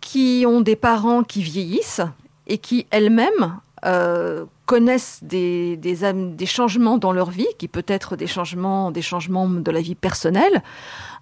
qui 0.00 0.44
ont 0.48 0.60
des 0.62 0.76
parents 0.76 1.22
qui 1.22 1.42
vieillissent 1.42 2.00
et 2.48 2.58
qui 2.58 2.86
elles-mêmes 2.90 3.60
euh, 3.84 4.46
connaissent 4.64 5.20
des, 5.22 5.76
des 5.76 6.46
changements 6.46 6.98
dans 6.98 7.12
leur 7.12 7.30
vie, 7.30 7.46
qui 7.58 7.68
peut 7.68 7.84
être 7.86 8.16
des 8.16 8.26
changements, 8.26 8.90
des 8.90 9.02
changements 9.02 9.48
de 9.48 9.70
la 9.70 9.80
vie 9.80 9.94
personnelle, 9.94 10.62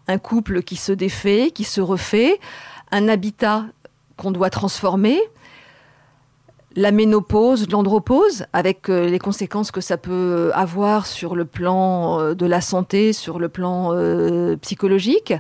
un 0.08 0.18
couple 0.18 0.62
qui 0.62 0.76
se 0.76 0.92
défait, 0.92 1.50
qui 1.52 1.64
se 1.64 1.80
refait, 1.80 2.38
un 2.90 3.08
habitat 3.08 3.64
qu'on 4.16 4.30
doit 4.30 4.50
transformer, 4.50 5.18
la 6.76 6.90
ménopause, 6.90 7.68
l'andropause, 7.70 8.46
avec 8.52 8.88
euh, 8.88 9.08
les 9.08 9.18
conséquences 9.18 9.70
que 9.70 9.80
ça 9.80 9.96
peut 9.96 10.50
avoir 10.54 11.06
sur 11.06 11.37
le 11.37 11.44
plan 11.44 12.18
euh, 12.18 12.34
de 12.34 12.46
la 12.46 12.61
santé, 12.61 13.12
sur 13.12 13.38
le 13.38 13.49
plan 13.49 13.92
euh, 13.92 14.56
psychologique, 14.56 15.32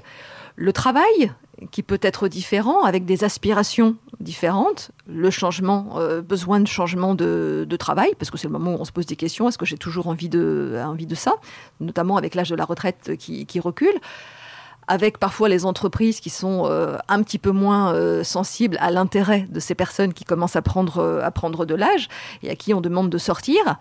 le 0.56 0.72
travail 0.72 1.32
qui 1.70 1.82
peut 1.82 1.98
être 2.02 2.28
différent, 2.28 2.82
avec 2.82 3.04
des 3.04 3.24
aspirations 3.24 3.96
différentes, 4.20 4.90
le 5.08 5.30
changement, 5.30 5.94
euh, 5.96 6.20
besoin 6.20 6.60
de 6.60 6.68
changement 6.68 7.14
de, 7.14 7.66
travail, 7.78 8.10
parce 8.18 8.30
que 8.30 8.38
c'est 8.38 8.46
le 8.46 8.52
moment 8.52 8.74
où 8.74 8.80
on 8.80 8.84
se 8.84 8.92
pose 8.92 9.06
des 9.06 9.16
questions, 9.16 9.48
est-ce 9.48 9.58
que 9.58 9.66
j'ai 9.66 9.78
toujours 9.78 10.06
envie 10.06 10.28
de, 10.28 10.80
envie 10.84 11.06
de 11.06 11.14
ça, 11.16 11.34
notamment 11.80 12.16
avec 12.16 12.36
l'âge 12.36 12.50
de 12.50 12.56
la 12.56 12.64
retraite 12.64 13.16
qui 13.18 13.60
recule 13.60 13.94
avec 14.88 15.18
parfois 15.18 15.48
les 15.48 15.64
entreprises 15.64 16.20
qui 16.20 16.30
sont 16.30 16.64
euh, 16.66 16.96
un 17.08 17.22
petit 17.22 17.38
peu 17.38 17.50
moins 17.50 17.94
euh, 17.94 18.24
sensibles 18.24 18.76
à 18.80 18.90
l'intérêt 18.90 19.46
de 19.48 19.60
ces 19.60 19.74
personnes 19.74 20.12
qui 20.12 20.24
commencent 20.24 20.56
à 20.56 20.62
prendre, 20.62 20.98
euh, 20.98 21.22
à 21.22 21.30
prendre 21.30 21.64
de 21.64 21.74
l'âge 21.74 22.08
et 22.42 22.50
à 22.50 22.56
qui 22.56 22.74
on 22.74 22.80
demande 22.80 23.10
de 23.10 23.18
sortir. 23.18 23.78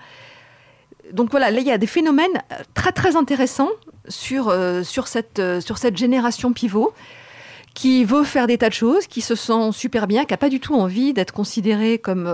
Donc 1.11 1.31
voilà, 1.31 1.51
là 1.51 1.59
il 1.59 1.67
y 1.67 1.71
a 1.71 1.77
des 1.77 1.87
phénomènes 1.87 2.41
très 2.73 2.91
très 2.91 3.15
intéressants 3.15 3.69
sur, 4.07 4.55
sur, 4.83 5.07
cette, 5.07 5.41
sur 5.59 5.77
cette 5.77 5.97
génération 5.97 6.53
pivot 6.53 6.93
qui 7.73 8.05
veut 8.05 8.23
faire 8.23 8.47
des 8.47 8.57
tas 8.57 8.69
de 8.69 8.73
choses, 8.73 9.07
qui 9.07 9.21
se 9.21 9.35
sent 9.35 9.71
super 9.73 10.07
bien, 10.07 10.23
qui 10.25 10.31
n'a 10.31 10.37
pas 10.37 10.49
du 10.49 10.59
tout 10.59 10.75
envie 10.75 11.13
d'être 11.13 11.33
considéré 11.33 11.97
comme 11.97 12.25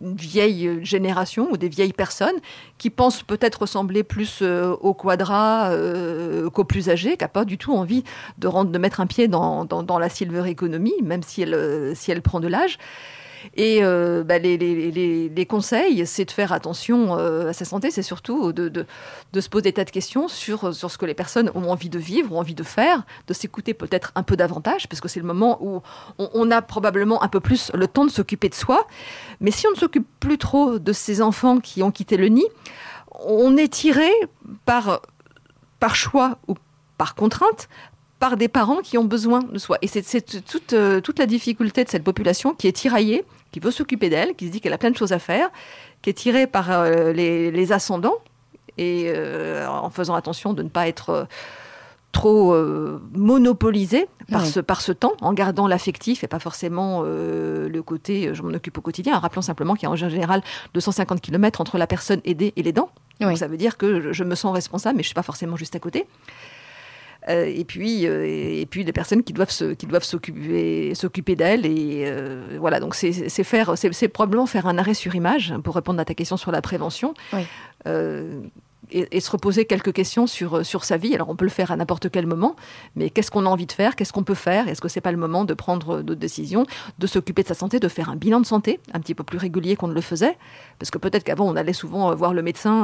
une 0.00 0.16
vieille 0.16 0.84
génération 0.84 1.48
ou 1.50 1.56
des 1.56 1.68
vieilles 1.68 1.92
personnes 1.92 2.36
qui 2.78 2.90
pensent 2.90 3.22
peut-être 3.22 3.62
ressembler 3.62 4.02
plus 4.02 4.40
euh, 4.42 4.74
au 4.80 4.94
quadra 4.94 5.70
euh, 5.70 6.48
qu'aux 6.50 6.64
plus 6.64 6.88
âgés, 6.88 7.16
qui 7.16 7.24
n'a 7.24 7.28
pas 7.28 7.44
du 7.44 7.58
tout 7.58 7.74
envie 7.74 8.04
de, 8.38 8.48
rendre, 8.48 8.70
de 8.70 8.78
mettre 8.78 9.00
un 9.00 9.06
pied 9.06 9.28
dans, 9.28 9.64
dans, 9.64 9.82
dans 9.82 9.98
la 9.98 10.08
silver 10.08 10.48
economy, 10.48 10.94
même 11.02 11.22
si 11.22 11.42
elle, 11.42 11.54
euh, 11.54 11.94
si 11.94 12.10
elle 12.10 12.22
prend 12.22 12.40
de 12.40 12.48
l'âge. 12.48 12.78
Et 13.56 13.78
euh, 13.82 14.22
bah, 14.24 14.38
les, 14.38 15.46
conseils, 15.48 16.06
c'est 16.06 16.24
de 16.24 16.30
faire 16.30 16.52
attention 16.52 17.18
euh, 17.18 17.48
à 17.48 17.52
sa 17.52 17.64
santé, 17.64 17.90
c'est 17.90 18.02
surtout 18.02 18.52
de, 18.52 18.86
se 19.38 19.48
poser 19.48 19.62
des 19.62 19.72
tas 19.72 19.84
de 19.84 19.90
questions 19.90 20.28
sur, 20.28 20.74
sur 20.74 20.90
ce 20.90 20.98
que 20.98 21.06
les 21.06 21.14
personnes 21.14 21.50
ont 21.54 21.70
envie 21.70 21.90
de 21.90 21.98
vivre, 21.98 22.32
ont 22.32 22.38
envie 22.38 22.54
de 22.54 22.62
faire, 22.62 23.04
de 23.26 23.34
s'écouter 23.34 23.74
peut-être 23.74 24.12
un 24.14 24.22
peu 24.22 24.36
davantage, 24.36 24.88
parce 24.88 25.00
que 25.00 25.08
c'est 25.08 25.20
le 25.20 25.26
moment 25.26 25.58
où 25.60 25.82
on, 26.18 26.30
on, 26.34 26.50
a 26.50 26.62
probablement 26.62 27.22
un 27.22 27.28
peu 27.28 27.40
plus 27.40 27.70
le 27.74 27.86
temps 27.86 28.04
de 28.04 28.10
s'occuper 28.10 28.48
de 28.48 28.54
soi. 28.54 28.86
Mais 29.40 29.50
si 29.50 29.66
on 29.66 29.70
ne 29.70 29.76
s'occupe 29.76 30.06
plus 30.20 30.38
trop 30.38 30.78
de 30.78 30.92
ces 30.92 31.22
enfants 31.22 31.58
qui 31.58 31.82
ont 31.82 31.90
quitté 31.90 32.16
le 32.16 32.28
nid, 32.28 32.46
on 33.24 33.56
est 33.56 33.72
tiré 33.72 34.10
par, 34.64 35.02
par 35.78 35.94
choix 35.94 36.38
ou 36.48 36.54
par 36.96 37.14
contrainte 37.14 37.68
par 38.20 38.36
des 38.36 38.48
parents 38.48 38.80
qui 38.82 38.98
ont 38.98 39.04
besoin 39.04 39.40
de 39.40 39.58
soi. 39.58 39.78
Et 39.82 39.88
c'est 39.88 40.44
toute, 40.44 40.74
euh, 40.74 41.00
toute 41.00 41.18
la 41.18 41.26
difficulté 41.26 41.82
de 41.82 41.88
cette 41.88 42.04
population 42.04 42.54
qui 42.54 42.68
est 42.68 42.72
tiraillée, 42.72 43.24
qui 43.50 43.60
veut 43.60 43.70
s'occuper 43.70 44.08
d'elle, 44.10 44.34
qui 44.34 44.46
se 44.46 44.52
dit 44.52 44.60
qu'elle 44.60 44.72
a 44.72 44.78
plein 44.78 44.90
de 44.90 44.96
choses 44.96 45.12
à 45.12 45.18
faire, 45.18 45.50
qui 46.02 46.10
est 46.10 46.14
tirée 46.14 46.46
par 46.46 46.70
euh, 46.70 47.12
les, 47.12 47.50
les, 47.50 47.72
ascendants, 47.72 48.18
et 48.78 49.06
euh, 49.08 49.68
en 49.68 49.90
faisant 49.90 50.14
attention 50.14 50.52
de 50.54 50.62
ne 50.62 50.68
pas 50.68 50.88
être 50.88 51.10
euh, 51.10 51.24
trop 52.12 52.56
monopolisée 53.12 54.08
par, 54.32 54.44
ce, 54.44 54.58
par 54.58 54.80
ce 54.80 54.90
temps, 54.90 55.12
en 55.20 55.32
gardant 55.32 55.68
l'affectif 55.68 56.24
et 56.24 56.26
pas 56.26 56.40
forcément 56.40 57.02
le 57.02 57.80
côté 57.82 58.34
je 58.34 58.42
m'en 58.42 58.52
occupe 58.52 58.76
au 58.78 58.80
quotidien. 58.80 59.16
Rappelons 59.16 59.42
simplement 59.42 59.74
qu'il 59.74 59.84
y 59.84 59.86
a 59.86 59.90
en 59.90 59.94
général 59.94 60.42
250 60.74 61.20
km 61.20 61.60
entre 61.60 61.78
la 61.78 61.86
personne 61.86 62.20
aidée 62.24 62.52
et. 62.56 62.72
Donc 62.72 62.90
ça 63.36 63.46
veut 63.46 63.56
dire 63.56 63.76
que 63.76 64.12
je 64.12 64.24
me 64.24 64.34
sens 64.34 64.52
responsable, 64.52 64.96
mais 64.96 65.04
je 65.04 65.06
ne 65.06 65.10
suis 65.10 65.14
pas 65.14 65.22
forcément 65.22 65.54
juste 65.54 65.76
à 65.76 65.78
côté. 65.78 66.04
Euh, 67.28 67.44
et 67.44 67.64
puis 67.64 68.06
euh, 68.06 68.24
et 68.24 68.64
puis 68.64 68.84
des 68.84 68.92
personnes 68.92 69.22
qui 69.22 69.34
doivent 69.34 69.50
se, 69.50 69.74
qui 69.74 69.86
doivent 69.86 70.04
s'occuper 70.04 70.94
s'occuper 70.94 71.36
d'elles 71.36 71.66
et 71.66 72.04
euh, 72.06 72.56
voilà 72.58 72.80
donc 72.80 72.94
c'est 72.94 73.12
faire 73.44 73.76
c'est 73.76 74.08
probablement 74.08 74.46
faire 74.46 74.66
un 74.66 74.78
arrêt 74.78 74.94
sur 74.94 75.14
image 75.14 75.52
pour 75.62 75.74
répondre 75.74 76.00
à 76.00 76.06
ta 76.06 76.14
question 76.14 76.38
sur 76.38 76.50
la 76.50 76.62
prévention 76.62 77.12
oui. 77.34 77.46
Et, 78.92 79.20
se 79.20 79.30
reposer 79.30 79.64
quelques 79.64 79.92
questions 79.92 80.26
sur 80.26 80.64
sur 80.64 80.84
sa 80.84 80.96
vie 80.96 81.14
alors 81.14 81.28
on 81.28 81.36
peut 81.36 81.44
le 81.44 81.50
faire 81.50 81.70
à 81.70 81.76
n'importe 81.76 82.10
quel 82.10 82.26
moment 82.26 82.56
mais 82.96 83.10
qu'est-ce 83.10 83.30
qu'on 83.30 83.46
a 83.46 83.48
envie 83.48 83.66
de 83.66 83.72
faire? 83.72 83.96
Qu'est-ce 83.96 84.12
qu'on 84.12 84.24
peut 84.24 84.34
faire? 84.34 84.68
Est-ce 84.68 84.80
que 84.80 84.88
c'est 84.88 85.00
pas 85.00 85.12
le 85.12 85.18
moment 85.18 85.44
de 85.44 85.54
prendre 85.54 86.02
d'autres 86.02 86.20
décisions 86.20 86.66
de 86.98 87.06
s'occuper 87.06 87.42
de 87.42 87.48
sa 87.48 87.54
santé 87.54 87.78
de 87.80 87.88
faire 87.88 88.08
un 88.08 88.16
bilan 88.16 88.40
de 88.40 88.46
santé 88.46 88.80
un 88.92 89.00
petit 89.00 89.14
peu 89.14 89.24
plus 89.24 89.38
régulier 89.38 89.76
qu'on 89.76 89.88
ne 89.88 89.94
le 89.94 90.00
faisait? 90.00 90.36
Parce 90.78 90.90
que 90.90 90.98
peut-être 90.98 91.24
qu'avant 91.24 91.46
on 91.46 91.56
allait 91.56 91.72
souvent 91.72 92.14
voir 92.14 92.34
le 92.34 92.42
médecin 92.42 92.82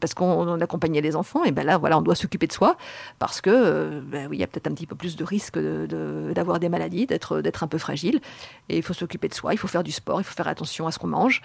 parce 0.00 0.14
qu'on 0.14 0.60
accompagnait 0.60 1.00
les 1.00 1.16
enfants 1.16 1.44
et 1.44 1.52
ben 1.52 1.64
là 1.64 1.78
voilà 1.78 1.98
on 1.98 2.02
doit 2.02 2.14
s'occuper 2.14 2.46
de 2.46 2.52
soi 2.52 2.76
parce 3.18 3.40
que 3.40 4.00
ben 4.00 4.28
oui, 4.28 4.36
il 4.36 4.40
y 4.40 4.44
a 4.44 4.46
peut-être 4.46 4.66
un 4.66 4.74
petit 4.74 4.86
peu 4.86 4.96
plus 4.96 5.16
de 5.16 5.24
risque 5.24 5.58
d'avoir 5.58 6.58
de, 6.58 6.60
de, 6.60 6.66
des 6.66 6.68
maladies, 6.68 7.06
d'être 7.06 7.62
un 7.62 7.68
peu 7.68 7.78
fragile. 7.78 8.20
Et 8.68 8.76
il 8.76 8.82
faut 8.82 8.94
s'occuper 8.94 9.28
de 9.28 9.34
soi, 9.34 9.54
il 9.54 9.58
faut 9.58 9.68
faire 9.68 9.82
du 9.82 9.92
sport, 9.92 10.20
il 10.20 10.24
faut 10.24 10.34
faire 10.34 10.48
attention 10.48 10.86
à 10.86 10.92
ce 10.92 10.98
qu'on 10.98 11.08
mange. 11.08 11.42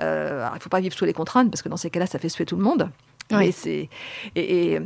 Euh, 0.00 0.40
alors, 0.40 0.52
il 0.54 0.58
ne 0.58 0.62
faut 0.62 0.70
pas 0.70 0.80
vivre 0.80 0.94
sous 0.94 1.04
les 1.04 1.12
contraintes, 1.12 1.50
parce 1.50 1.62
que 1.62 1.68
dans 1.68 1.76
ces 1.76 1.90
cas-là, 1.90 2.06
ça 2.06 2.18
fait 2.18 2.28
suer 2.28 2.44
tout 2.44 2.56
le 2.56 2.62
monde. 2.62 2.90
Oui. 3.30 3.52
C'est... 3.52 3.88
Et, 4.36 4.72
et, 4.74 4.80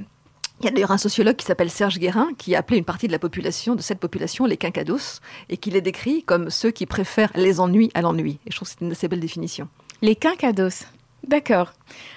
il 0.60 0.66
y 0.66 0.68
a 0.68 0.70
d'ailleurs 0.70 0.92
un 0.92 0.98
sociologue 0.98 1.36
qui 1.36 1.44
s'appelle 1.44 1.70
Serge 1.70 1.98
Guérin 1.98 2.28
qui 2.38 2.54
a 2.54 2.60
appelé 2.60 2.78
une 2.78 2.84
partie 2.84 3.06
de 3.06 3.12
la 3.12 3.18
population, 3.18 3.74
de 3.74 3.82
cette 3.82 3.98
population, 3.98 4.46
les 4.46 4.56
quinquados, 4.56 5.20
et 5.48 5.56
qui 5.56 5.70
les 5.70 5.80
décrit 5.80 6.22
comme 6.22 6.48
ceux 6.48 6.70
qui 6.70 6.86
préfèrent 6.86 7.32
les 7.34 7.60
ennuis 7.60 7.90
à 7.94 8.02
l'ennui. 8.02 8.38
Et 8.46 8.50
je 8.50 8.56
trouve 8.56 8.68
que 8.68 8.74
c'est 8.78 8.84
une 8.84 8.92
assez 8.92 9.08
belle 9.08 9.20
définition. 9.20 9.68
Les 10.00 10.14
quinquados 10.14 10.86
D'accord, 11.26 11.72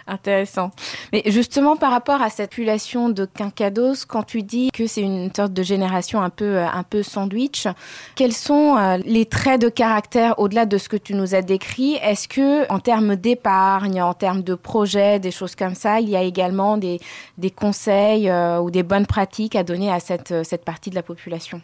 intéressant. 0.06 0.72
Mais 1.14 1.24
justement, 1.28 1.78
par 1.78 1.92
rapport 1.92 2.22
à 2.22 2.30
cette 2.30 2.50
population 2.50 3.08
de 3.10 3.26
quinquados, 3.26 4.06
quand 4.06 4.24
tu 4.24 4.44
dis 4.44 4.70
que 4.74 4.86
c'est 4.86 5.02
une 5.02 5.34
sorte 5.34 5.54
de 5.54 5.64
génération 5.64 6.22
un 6.22 6.30
peu, 6.30 6.60
un 6.60 6.84
peu 6.84 7.04
sandwich, 7.04 7.68
quels 8.16 8.34
sont 8.34 8.76
euh, 8.76 8.98
les 9.06 9.26
traits 9.26 9.62
de 9.62 9.70
caractère 9.70 10.40
au-delà 10.40 10.66
de 10.66 10.78
ce 10.78 10.90
que 10.90 10.98
tu 10.98 11.14
nous 11.14 11.36
as 11.36 11.42
décrit? 11.42 11.94
Est-ce 11.96 12.28
que, 12.28 12.70
en 12.70 12.80
termes 12.80 13.16
d'épargne, 13.16 14.02
en 14.02 14.14
termes 14.14 14.44
de 14.44 14.56
projets, 14.56 15.20
des 15.20 15.32
choses 15.32 15.56
comme 15.56 15.76
ça, 15.76 16.02
il 16.02 16.10
y 16.10 16.18
a 16.18 16.24
également 16.24 16.78
des, 16.78 17.00
des 17.38 17.52
conseils 17.52 18.30
euh, 18.30 18.60
ou 18.60 18.72
des 18.72 18.84
bonnes 18.84 19.08
pratiques 19.08 19.56
à 19.56 19.64
donner 19.64 19.92
à 19.92 20.02
cette, 20.02 20.44
cette 20.44 20.66
partie 20.66 20.90
de 20.90 20.96
la 20.96 21.04
population? 21.04 21.62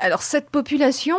Alors 0.00 0.22
cette 0.22 0.50
population, 0.50 1.16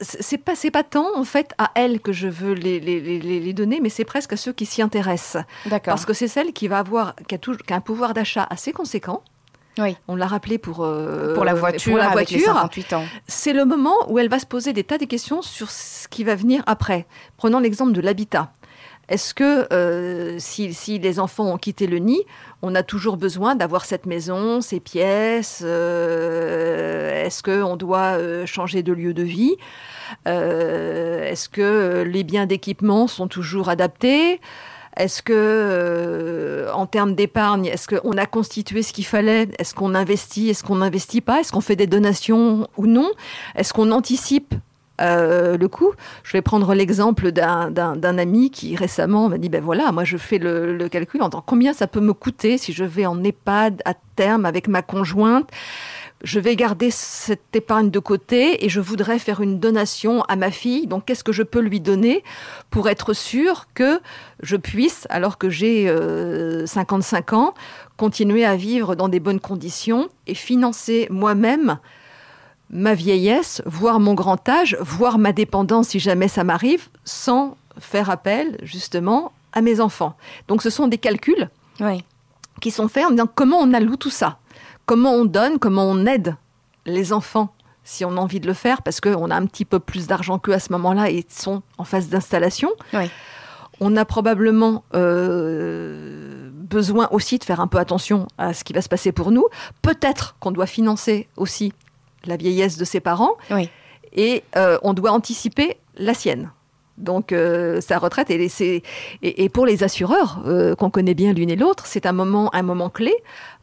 c'est 0.00 0.38
pas 0.38 0.54
c'est 0.54 0.70
pas 0.70 0.82
tant 0.82 1.16
en 1.16 1.24
fait 1.24 1.52
à 1.58 1.70
elle 1.74 2.00
que 2.00 2.12
je 2.12 2.28
veux 2.28 2.52
les, 2.54 2.80
les, 2.80 3.00
les, 3.00 3.18
les 3.18 3.52
donner, 3.52 3.80
mais 3.80 3.88
c'est 3.88 4.04
presque 4.04 4.32
à 4.32 4.36
ceux 4.36 4.52
qui 4.52 4.66
s'y 4.66 4.82
intéressent. 4.82 5.44
Parce 5.84 6.04
que 6.04 6.12
c'est 6.12 6.28
celle 6.28 6.52
qui 6.52 6.68
va 6.68 6.78
avoir 6.78 7.14
qui 7.28 7.34
a, 7.34 7.38
tout, 7.38 7.56
qui 7.56 7.72
a 7.72 7.76
un 7.76 7.80
pouvoir 7.80 8.14
d'achat 8.14 8.46
assez 8.50 8.72
conséquent. 8.72 9.22
Oui. 9.78 9.96
On 10.06 10.14
l'a 10.14 10.26
rappelé 10.26 10.58
pour, 10.58 10.84
euh, 10.84 11.34
pour 11.34 11.44
la 11.44 11.54
voiture. 11.54 11.92
Pour 11.92 11.98
la 11.98 12.10
avec 12.10 12.30
les 12.30 12.38
voiture. 12.38 12.54
58 12.54 12.92
ans. 12.92 13.04
C'est 13.26 13.52
le 13.52 13.64
moment 13.64 14.08
où 14.08 14.18
elle 14.18 14.28
va 14.28 14.38
se 14.38 14.46
poser 14.46 14.72
des 14.72 14.84
tas 14.84 14.98
de 14.98 15.04
questions 15.04 15.42
sur 15.42 15.70
ce 15.70 16.06
qui 16.08 16.22
va 16.22 16.36
venir 16.36 16.62
après. 16.66 17.06
Prenons 17.36 17.58
l'exemple 17.58 17.92
de 17.92 18.00
l'habitat. 18.00 18.52
Est-ce 19.08 19.34
que 19.34 19.72
euh, 19.72 20.36
si, 20.38 20.98
les 20.98 21.20
enfants 21.20 21.52
ont 21.52 21.58
quitté 21.58 21.86
le 21.86 21.98
nid, 21.98 22.22
on 22.62 22.74
a 22.74 22.82
toujours 22.82 23.16
besoin 23.16 23.54
d'avoir 23.54 23.84
cette 23.84 24.06
maison, 24.06 24.60
ces 24.60 24.80
pièces 24.80 25.62
euh, 25.64 27.24
Est-ce 27.24 27.42
qu'on 27.42 27.76
doit 27.76 28.18
euh, 28.18 28.46
changer 28.46 28.82
de 28.82 28.92
lieu 28.92 29.12
de 29.12 29.22
vie 29.22 29.56
Est-ce 30.24 31.48
que 31.48 32.02
les 32.02 32.24
biens 32.24 32.46
d'équipement 32.46 33.06
sont 33.06 33.28
toujours 33.28 33.68
adaptés 33.68 34.40
est-ce 34.96 35.22
que, 35.22 36.68
en 36.72 36.86
termes 36.86 37.16
d'épargne, 37.16 37.66
est-ce 37.66 37.88
qu'on 37.88 38.16
a 38.16 38.26
constitué 38.26 38.84
ce 38.84 38.92
qu'il 38.92 39.04
fallait 39.04 39.48
Est-ce 39.58 39.74
qu'on 39.74 39.92
investit 39.92 40.50
Est-ce 40.50 40.62
qu'on 40.62 40.76
n'investit 40.76 41.20
pas 41.20 41.40
Est-ce 41.40 41.50
qu'on 41.50 41.60
fait 41.60 41.74
des 41.74 41.88
donations 41.88 42.68
ou 42.76 42.86
non 42.86 43.10
Est-ce 43.56 43.72
qu'on 43.72 43.90
anticipe 43.90 44.54
euh, 45.00 45.56
le 45.56 45.68
coût. 45.68 45.92
Je 46.22 46.32
vais 46.32 46.42
prendre 46.42 46.74
l'exemple 46.74 47.32
d'un 47.32 48.18
ami 48.18 48.50
qui 48.50 48.76
récemment 48.76 49.28
m'a 49.28 49.38
dit 49.38 49.48
ben 49.48 49.62
voilà, 49.62 49.90
moi 49.92 50.04
je 50.04 50.16
fais 50.16 50.38
le, 50.38 50.76
le 50.76 50.88
calcul 50.88 51.22
en 51.22 51.30
tant 51.30 51.42
combien 51.44 51.72
ça 51.72 51.86
peut 51.86 52.00
me 52.00 52.12
coûter 52.12 52.58
si 52.58 52.72
je 52.72 52.84
vais 52.84 53.06
en 53.06 53.22
EHPAD 53.22 53.82
à 53.84 53.94
terme 54.16 54.46
avec 54.46 54.68
ma 54.68 54.82
conjointe? 54.82 55.50
Je 56.24 56.40
vais 56.40 56.56
garder 56.56 56.90
cette 56.90 57.54
épargne 57.54 57.90
de 57.90 57.98
côté 57.98 58.64
et 58.64 58.70
je 58.70 58.80
voudrais 58.80 59.18
faire 59.18 59.42
une 59.42 59.60
donation 59.60 60.22
à 60.22 60.36
ma 60.36 60.50
fille. 60.50 60.86
Donc, 60.86 61.04
qu'est-ce 61.04 61.22
que 61.22 61.32
je 61.32 61.42
peux 61.42 61.60
lui 61.60 61.80
donner 61.80 62.24
pour 62.70 62.88
être 62.88 63.12
sûr 63.12 63.66
que 63.74 64.00
je 64.42 64.56
puisse, 64.56 65.06
alors 65.10 65.36
que 65.36 65.50
j'ai 65.50 65.86
euh, 65.86 66.64
55 66.64 67.34
ans, 67.34 67.54
continuer 67.98 68.46
à 68.46 68.56
vivre 68.56 68.94
dans 68.94 69.10
des 69.10 69.20
bonnes 69.20 69.38
conditions 69.38 70.08
et 70.26 70.34
financer 70.34 71.08
moi-même 71.10 71.78
ma 72.74 72.94
vieillesse, 72.94 73.62
voire 73.64 74.00
mon 74.00 74.14
grand 74.14 74.48
âge, 74.48 74.76
voire 74.80 75.16
ma 75.16 75.32
dépendance 75.32 75.88
si 75.88 76.00
jamais 76.00 76.28
ça 76.28 76.44
m'arrive, 76.44 76.88
sans 77.04 77.56
faire 77.78 78.10
appel 78.10 78.58
justement 78.62 79.32
à 79.52 79.62
mes 79.62 79.80
enfants. 79.80 80.16
Donc 80.48 80.60
ce 80.60 80.70
sont 80.70 80.88
des 80.88 80.98
calculs 80.98 81.48
oui. 81.80 82.04
qui 82.60 82.72
sont 82.72 82.88
faits 82.88 83.06
en 83.06 83.10
disant 83.12 83.28
comment 83.32 83.58
on 83.58 83.72
alloue 83.72 83.96
tout 83.96 84.10
ça, 84.10 84.38
comment 84.86 85.12
on 85.12 85.24
donne, 85.24 85.58
comment 85.60 85.84
on 85.84 86.04
aide 86.04 86.36
les 86.84 87.12
enfants 87.12 87.54
si 87.84 88.04
on 88.04 88.16
a 88.16 88.20
envie 88.20 88.40
de 88.40 88.46
le 88.46 88.54
faire, 88.54 88.82
parce 88.82 89.00
qu'on 89.00 89.30
a 89.30 89.36
un 89.36 89.46
petit 89.46 89.64
peu 89.64 89.78
plus 89.78 90.06
d'argent 90.06 90.38
qu'eux 90.38 90.54
à 90.54 90.58
ce 90.58 90.72
moment-là 90.72 91.10
et 91.10 91.24
sont 91.28 91.62
en 91.78 91.84
phase 91.84 92.08
d'installation. 92.08 92.70
Oui. 92.94 93.10
On 93.80 93.96
a 93.96 94.04
probablement 94.04 94.84
euh, 94.94 96.50
besoin 96.54 97.08
aussi 97.10 97.38
de 97.38 97.44
faire 97.44 97.60
un 97.60 97.66
peu 97.66 97.78
attention 97.78 98.26
à 98.38 98.54
ce 98.54 98.64
qui 98.64 98.72
va 98.72 98.80
se 98.80 98.88
passer 98.88 99.12
pour 99.12 99.30
nous. 99.30 99.44
Peut-être 99.82 100.36
qu'on 100.40 100.50
doit 100.50 100.66
financer 100.66 101.28
aussi 101.36 101.72
la 102.26 102.36
vieillesse 102.36 102.76
de 102.76 102.84
ses 102.84 103.00
parents. 103.00 103.34
Oui. 103.50 103.68
Et 104.12 104.42
euh, 104.56 104.78
on 104.82 104.94
doit 104.94 105.10
anticiper 105.10 105.76
la 105.96 106.14
sienne. 106.14 106.50
Donc 106.96 107.32
euh, 107.32 107.80
sa 107.80 107.98
retraite 107.98 108.30
et, 108.30 108.48
et, 108.60 108.82
et, 109.22 109.48
pour 109.48 109.66
les 109.66 109.82
assureurs 109.82 110.40
euh, 110.46 110.76
qu'on 110.76 110.90
connaît 110.90 111.14
bien 111.14 111.32
l'une 111.32 111.50
et 111.50 111.56
l'autre, 111.56 111.86
c'est 111.86 112.06
un 112.06 112.12
moment 112.12 112.54
un 112.54 112.62
moment 112.62 112.88
clé 112.88 113.12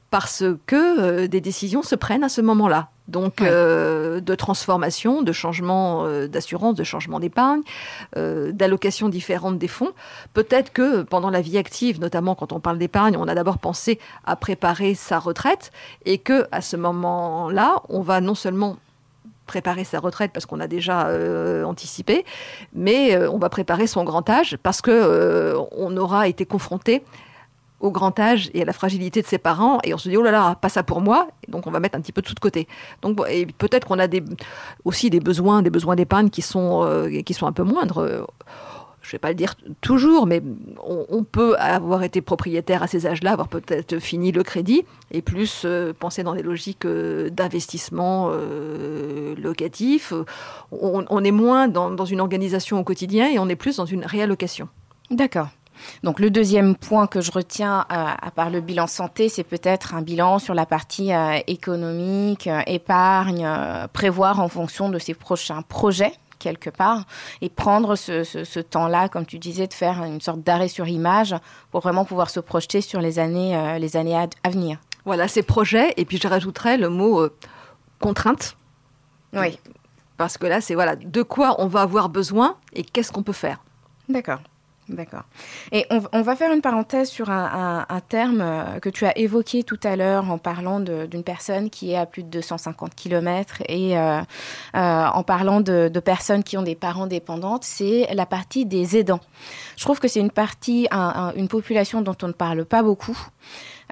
parce 0.10 0.44
que 0.66 1.28
des 1.28 1.40
décisions 1.40 1.84
se 1.84 1.96
prennent 1.96 2.26
à 2.26 2.30
ce 2.30 2.42
moment-là. 2.42 2.90
Donc 3.12 3.42
euh, 3.42 4.22
de 4.22 4.36
transformation, 4.36 5.22
de 5.22 5.32
changement 5.32 6.06
euh, 6.06 6.28
d'assurance, 6.28 6.76
de 6.76 6.84
changement 6.84 7.20
d'épargne, 7.20 7.62
euh, 8.18 8.52
d'allocations 8.52 9.10
différentes 9.10 9.58
des 9.58 9.68
fonds. 9.68 9.92
Peut-être 10.34 10.72
que 10.72 11.04
pendant 11.04 11.30
la 11.30 11.42
vie 11.42 11.58
active, 11.58 12.00
notamment 12.00 12.36
quand 12.36 12.54
on 12.54 12.60
parle 12.60 12.78
d'épargne, 12.78 13.18
on 13.18 13.28
a 13.28 13.36
d'abord 13.36 13.58
pensé 13.58 14.00
à 14.26 14.36
préparer 14.36 14.96
sa 14.96 15.20
retraite 15.20 15.72
et 16.06 16.18
que 16.18 16.48
à 16.52 16.62
ce 16.62 16.78
moment-là, 16.78 17.82
on 17.90 18.02
va 18.02 18.22
non 18.22 18.36
seulement 18.36 18.78
préparer 19.52 19.84
sa 19.84 20.00
retraite 20.00 20.32
parce 20.34 20.46
qu'on 20.46 20.62
a 20.62 20.68
déjà 20.68 21.08
euh, 21.08 21.66
anticipé, 21.66 22.24
mais 22.74 23.16
euh, 23.16 23.30
on 23.30 23.38
va 23.38 23.50
préparer 23.50 23.86
son 23.86 24.06
grand 24.06 24.30
âge 24.30 24.58
parce 24.64 24.82
que 24.82 24.92
euh, 24.92 25.60
on 25.74 25.98
aura 25.98 26.30
été 26.30 26.46
confronté 26.46 27.04
au 27.82 27.92
grand 27.92 28.18
âge 28.20 28.50
et 28.54 28.62
à 28.62 28.66
la 28.66 28.74
fragilité 28.74 29.22
de 29.22 29.28
ses 29.28 29.38
parents 29.38 29.80
et 29.84 29.94
on 29.94 29.98
se 29.98 30.08
dit 30.08 30.18
oh 30.18 30.22
là 30.22 30.32
là 30.32 30.56
pas 30.56 30.70
ça 30.70 30.84
pour 30.84 31.02
moi 31.02 31.28
et 31.46 31.52
donc 31.52 31.68
on 31.68 31.72
va 31.72 31.80
mettre 31.80 31.98
un 31.98 32.02
petit 32.02 32.12
peu 32.12 32.22
tout 32.22 32.34
de 32.34 32.40
côté 32.40 32.68
donc 33.02 33.20
et 33.30 33.46
peut-être 33.46 33.88
qu'on 33.88 34.00
a 34.00 34.08
des, 34.08 34.24
aussi 34.86 35.10
des 35.10 35.20
besoins 35.20 35.62
des 35.62 35.70
besoins 35.70 35.96
d'épargne 35.96 36.30
qui 36.30 36.42
sont 36.42 36.84
euh, 36.84 37.22
qui 37.22 37.34
sont 37.34 37.48
un 37.48 37.52
peu 37.52 37.64
moindres 37.64 38.26
je 39.02 39.12
vais 39.14 39.20
pas 39.20 39.30
le 39.30 39.36
dire 39.36 39.56
toujours, 39.82 40.28
mais 40.28 40.44
on, 40.84 41.24
peut 41.24 41.56
avoir 41.58 42.04
été 42.04 42.22
propriétaire 42.22 42.84
à 42.84 42.88
ces 42.88 43.08
âges-là, 43.08 43.32
avoir 43.32 43.48
peut-être 43.48 43.98
fini 43.98 44.32
le 44.32 44.44
crédit, 44.44 44.86
et 45.10 45.24
plus 45.24 45.64
euh, 45.66 45.92
penser 45.92 46.22
dans 46.22 46.36
des 46.36 46.44
logiques 46.44 46.86
euh, 46.86 47.32
d'investissement 47.32 48.32
locatif. 49.42 50.14
On, 50.72 51.24
est 51.24 51.32
moins 51.32 51.68
dans 51.68 52.06
une 52.06 52.22
organisation 52.22 52.80
au 52.80 52.84
quotidien 52.84 53.28
et 53.28 53.40
on 53.40 53.50
est 53.50 53.56
plus 53.56 53.78
dans 53.78 53.86
une 53.86 54.06
réallocation. 54.06 54.70
D'accord. 55.10 55.48
Donc 56.04 56.20
le 56.20 56.30
deuxième 56.30 56.76
point 56.76 57.08
que 57.08 57.22
je 57.22 57.32
retiens, 57.32 57.86
euh, 57.92 58.06
à 58.22 58.32
part 58.32 58.50
le 58.50 58.62
bilan 58.62 58.88
santé, 58.88 59.30
c'est 59.30 59.44
peut-être 59.44 59.94
un 59.96 60.02
bilan 60.02 60.40
sur 60.40 60.54
la 60.54 60.66
partie 60.66 61.14
euh, 61.14 61.40
économique, 61.48 62.48
euh, 62.48 62.62
épargne, 62.68 63.48
prévoir 63.94 64.40
en 64.40 64.48
fonction 64.48 64.90
de 64.90 65.00
ses 65.00 65.14
prochains 65.14 65.62
projets 65.62 66.14
quelque 66.42 66.70
part 66.70 67.04
et 67.42 67.50
prendre 67.50 67.96
ce, 67.96 68.24
ce, 68.24 68.44
ce 68.44 68.60
temps-là, 68.60 69.08
comme 69.10 69.26
tu 69.26 69.40
disais, 69.40 69.68
de 69.68 69.74
faire 69.74 70.04
une 70.04 70.20
sorte 70.20 70.42
d'arrêt 70.42 70.68
sur 70.68 70.88
image 70.88 71.36
pour 71.70 71.82
vraiment 71.82 72.04
pouvoir 72.04 72.30
se 72.30 72.40
projeter 72.40 72.82
sur 72.82 73.00
les 73.00 73.20
années, 73.20 73.56
euh, 73.56 73.78
les 73.78 73.96
années 73.96 74.18
à, 74.18 74.28
à 74.44 74.50
venir. 74.50 74.80
Voilà, 75.06 75.28
ces 75.28 75.44
projets, 75.44 75.94
et 75.98 76.06
puis 76.06 76.18
je 76.18 76.28
rajouterais 76.28 76.78
le 76.78 76.90
mot 76.90 77.22
euh, 77.22 77.36
contrainte, 78.00 78.58
Oui, 79.34 79.58
parce 80.18 80.38
que 80.38 80.46
là, 80.46 80.62
c'est 80.62 80.76
voilà, 80.76 80.96
de 80.96 81.22
quoi 81.24 81.56
on 81.60 81.68
va 81.68 81.82
avoir 81.82 82.10
besoin 82.10 82.56
et 82.74 82.84
qu'est-ce 82.84 83.12
qu'on 83.12 83.24
peut 83.24 83.34
faire. 83.34 83.64
D'accord. 84.10 84.40
D'accord. 84.92 85.24
Et 85.72 85.86
on, 85.90 86.22
va 86.22 86.36
faire 86.36 86.52
une 86.52 86.62
parenthèse 86.62 87.10
sur 87.10 87.30
un, 87.30 87.86
terme 88.10 88.42
euh, 88.42 88.80
que 88.80 88.90
tu 88.90 89.06
as 89.06 89.18
évoqué 89.18 89.64
tout 89.64 89.80
à 89.84 89.96
l'heure 89.96 90.30
en 90.30 90.38
parlant 90.38 90.82
d'une 90.82 91.24
personne 91.24 91.70
qui 91.70 91.92
est 91.92 91.98
à 91.98 92.06
plus 92.06 92.24
de 92.24 92.28
250 92.28 92.94
km 92.94 93.62
et 93.70 93.98
euh, 93.98 94.20
euh, 94.76 95.06
en 95.06 95.24
parlant 95.24 95.62
de, 95.62 95.90
personnes 96.04 96.44
qui 96.44 96.58
ont 96.58 96.62
des 96.62 96.76
parents 96.76 97.08
dépendantes, 97.08 97.64
c'est 97.64 98.08
la 98.14 98.26
partie 98.26 98.66
des 98.66 98.98
aidants. 98.98 99.22
Je 99.78 99.84
trouve 99.86 100.00
que 100.00 100.10
c'est 100.10 100.20
une 100.20 100.32
partie, 100.32 100.88
un, 100.92 101.32
une 101.38 101.48
population 101.48 102.02
dont 102.02 102.18
on 102.22 102.28
ne 102.28 102.34
parle 102.34 102.66
pas 102.66 102.84
beaucoup. 102.84 103.18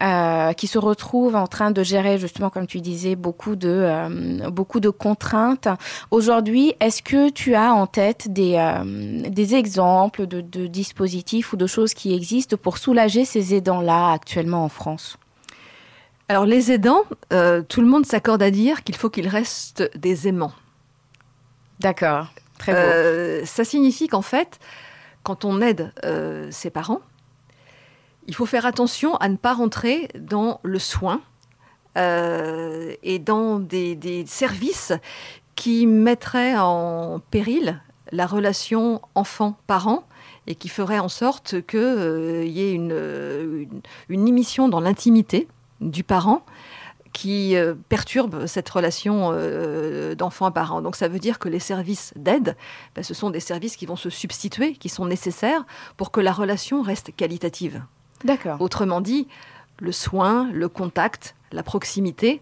Euh, 0.01 0.53
qui 0.53 0.67
se 0.67 0.77
retrouvent 0.77 1.35
en 1.35 1.47
train 1.47 1.71
de 1.71 1.83
gérer 1.83 2.17
justement, 2.17 2.49
comme 2.49 2.67
tu 2.67 2.79
disais, 2.79 3.17
beaucoup 3.17 3.57
de 3.57 3.67
euh, 3.67 4.49
beaucoup 4.49 4.79
de 4.79 4.89
contraintes. 4.89 5.67
Aujourd'hui, 6.09 6.73
est-ce 6.79 7.03
que 7.03 7.29
tu 7.29 7.53
as 7.53 7.73
en 7.73 7.85
tête 7.85 8.31
des 8.31 8.55
euh, 8.55 9.29
des 9.29 9.55
exemples 9.55 10.25
de, 10.25 10.39
de, 10.39 10.67
dispositifs 10.67 11.51
ou 11.51 11.57
de 11.57 11.67
choses 11.67 11.93
qui 11.93 12.13
existent 12.13 12.55
pour 12.55 12.77
soulager 12.77 13.25
ces 13.25 13.53
aidants-là 13.55 14.13
actuellement 14.13 14.63
en 14.63 14.69
France? 14.69 15.17
Alors 16.29 16.45
les 16.45 16.71
aidants, 16.71 17.03
euh, 17.33 17.61
tout 17.61 17.81
le 17.81 17.87
monde 17.87 18.05
s'accorde 18.05 18.41
à 18.41 18.51
dire 18.51 18.85
qu'il 18.85 18.95
faut 18.95 19.09
qu'ils 19.09 19.27
restent 19.27 19.91
des 19.97 20.29
aimants. 20.29 20.53
D'accord, 21.81 22.27
très 22.57 22.71
beau. 22.71 22.77
Euh, 22.79 23.41
ça 23.43 23.65
signifie 23.65 24.07
qu'en 24.07 24.21
fait, 24.21 24.59
quand 25.23 25.43
on 25.43 25.59
aide 25.59 25.91
ses 26.51 26.69
parents 26.69 27.01
il 28.29 28.35
faut 28.35 28.45
faire 28.45 28.67
attention 28.67 29.15
à 29.15 29.27
ne 29.27 29.37
pas 29.37 29.55
rentrer 29.55 30.07
dans 30.15 30.59
le 30.61 30.77
soin 30.77 31.19
euh, 31.97 32.93
et 33.01 33.17
dans 33.17 33.59
des, 33.59 34.23
services 34.27 34.93
qui 35.55 35.87
mettraient 35.87 36.55
en 36.55 37.21
péril 37.31 37.81
la 38.11 38.27
relation 38.27 39.01
enfant-parent 39.15 40.03
et 40.45 40.53
qui 40.53 40.69
feraient 40.69 40.99
en 40.99 41.09
sorte 41.09 41.65
qu'il 41.65 41.79
euh, 41.79 42.45
y 42.45 42.61
ait 42.61 42.73
une, 42.73 43.81
émission 44.09 44.69
dans 44.69 44.79
l'intimité 44.79 45.47
du 45.81 46.03
parent 46.03 46.45
qui 47.13 47.55
euh, 47.55 47.73
perturbent 47.89 48.45
cette 48.45 48.69
relation 48.69 49.31
d'enfant 50.15 50.45
à 50.45 50.51
parent. 50.51 50.83
Donc 50.83 50.95
ça 50.95 51.07
veut 51.07 51.17
dire 51.17 51.39
que 51.39 51.49
les 51.49 51.57
services 51.59 52.13
d'aide, 52.15 52.55
ben, 52.93 53.03
ce 53.03 53.15
sont 53.15 53.31
des 53.31 53.39
services 53.39 53.75
qui 53.75 53.87
vont 53.87 53.95
se 53.95 54.11
substituer, 54.11 54.73
qui 54.73 54.87
sont 54.87 55.07
nécessaires 55.07 55.65
pour 55.97 56.11
que 56.11 56.21
la 56.21 56.31
relation 56.31 56.83
reste 56.83 57.15
qualitative. 57.15 57.81
D'accord. 58.23 58.61
Autrement 58.61 59.01
dit, 59.01 59.27
le 59.79 59.91
soin, 59.91 60.49
le 60.51 60.67
contact, 60.69 61.35
la 61.51 61.63
proximité, 61.63 62.41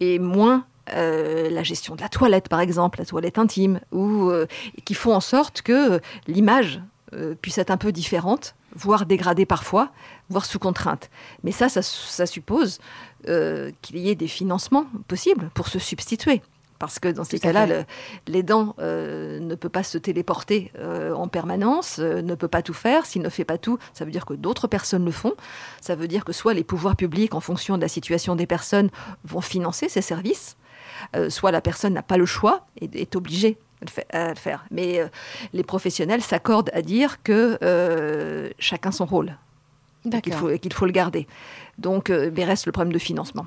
et 0.00 0.18
moins 0.18 0.64
euh, 0.94 1.48
la 1.50 1.62
gestion 1.62 1.94
de 1.94 2.00
la 2.00 2.08
toilette, 2.08 2.48
par 2.48 2.60
exemple, 2.60 2.98
la 2.98 3.04
toilette 3.04 3.38
intime, 3.38 3.80
ou 3.92 4.30
euh, 4.30 4.46
qui 4.84 4.94
font 4.94 5.14
en 5.14 5.20
sorte 5.20 5.62
que 5.62 6.00
l'image 6.26 6.80
euh, 7.14 7.34
puisse 7.40 7.58
être 7.58 7.70
un 7.70 7.76
peu 7.76 7.92
différente, 7.92 8.54
voire 8.74 9.06
dégradée 9.06 9.46
parfois, 9.46 9.90
voire 10.28 10.44
sous 10.44 10.58
contrainte. 10.58 11.10
Mais 11.44 11.52
ça, 11.52 11.68
ça, 11.68 12.26
suppose 12.26 12.78
qu'il 13.24 13.98
y 13.98 14.10
ait 14.10 14.16
des 14.16 14.26
financements 14.26 14.86
possibles 15.06 15.50
pour 15.54 15.68
se 15.68 15.78
substituer. 15.78 16.42
Parce 16.82 16.98
que 16.98 17.06
dans 17.06 17.22
ces 17.22 17.38
cas-là, 17.38 17.66
le- 17.66 17.84
l'aidant 18.26 18.74
euh, 18.80 19.38
ne 19.38 19.54
peut 19.54 19.68
pas 19.68 19.84
se 19.84 19.98
téléporter 19.98 20.72
euh, 20.80 21.12
en 21.14 21.28
permanence, 21.28 22.00
euh, 22.00 22.22
ne 22.22 22.34
peut 22.34 22.48
pas 22.48 22.60
tout 22.60 22.74
faire. 22.74 23.06
S'il 23.06 23.22
ne 23.22 23.28
fait 23.28 23.44
pas 23.44 23.56
tout, 23.56 23.78
ça 23.94 24.04
veut 24.04 24.10
dire 24.10 24.26
que 24.26 24.34
d'autres 24.34 24.66
personnes 24.66 25.04
le 25.04 25.12
font. 25.12 25.34
Ça 25.80 25.94
veut 25.94 26.08
dire 26.08 26.24
que 26.24 26.32
soit 26.32 26.54
les 26.54 26.64
pouvoirs 26.64 26.96
publics, 26.96 27.34
en 27.36 27.40
fonction 27.40 27.76
de 27.76 27.82
la 27.82 27.86
situation 27.86 28.34
des 28.34 28.46
personnes, 28.48 28.90
vont 29.24 29.40
financer 29.40 29.88
ces 29.88 30.02
services, 30.02 30.56
soit 31.28 31.52
la 31.52 31.60
personne 31.60 31.94
n'a 31.94 32.02
pas 32.02 32.16
le 32.16 32.26
choix 32.26 32.66
et 32.80 32.90
est 33.00 33.14
obligée 33.14 33.58
à 34.10 34.30
le 34.30 34.34
faire. 34.34 34.64
Mais 34.72 35.08
les 35.52 35.62
professionnels 35.62 36.20
s'accordent 36.22 36.70
à 36.74 36.82
dire 36.82 37.22
que 37.22 37.58
chacun 38.58 38.90
son 38.90 39.06
rôle, 39.06 39.36
et 40.12 40.20
qu'il 40.20 40.32
faut, 40.32 40.50
et 40.50 40.58
qu'il 40.58 40.72
faut 40.72 40.86
le 40.86 40.92
garder. 40.92 41.28
Donc, 41.78 42.10
mais 42.10 42.44
reste 42.44 42.66
le 42.66 42.72
problème 42.72 42.92
de 42.92 42.98
financement. 42.98 43.46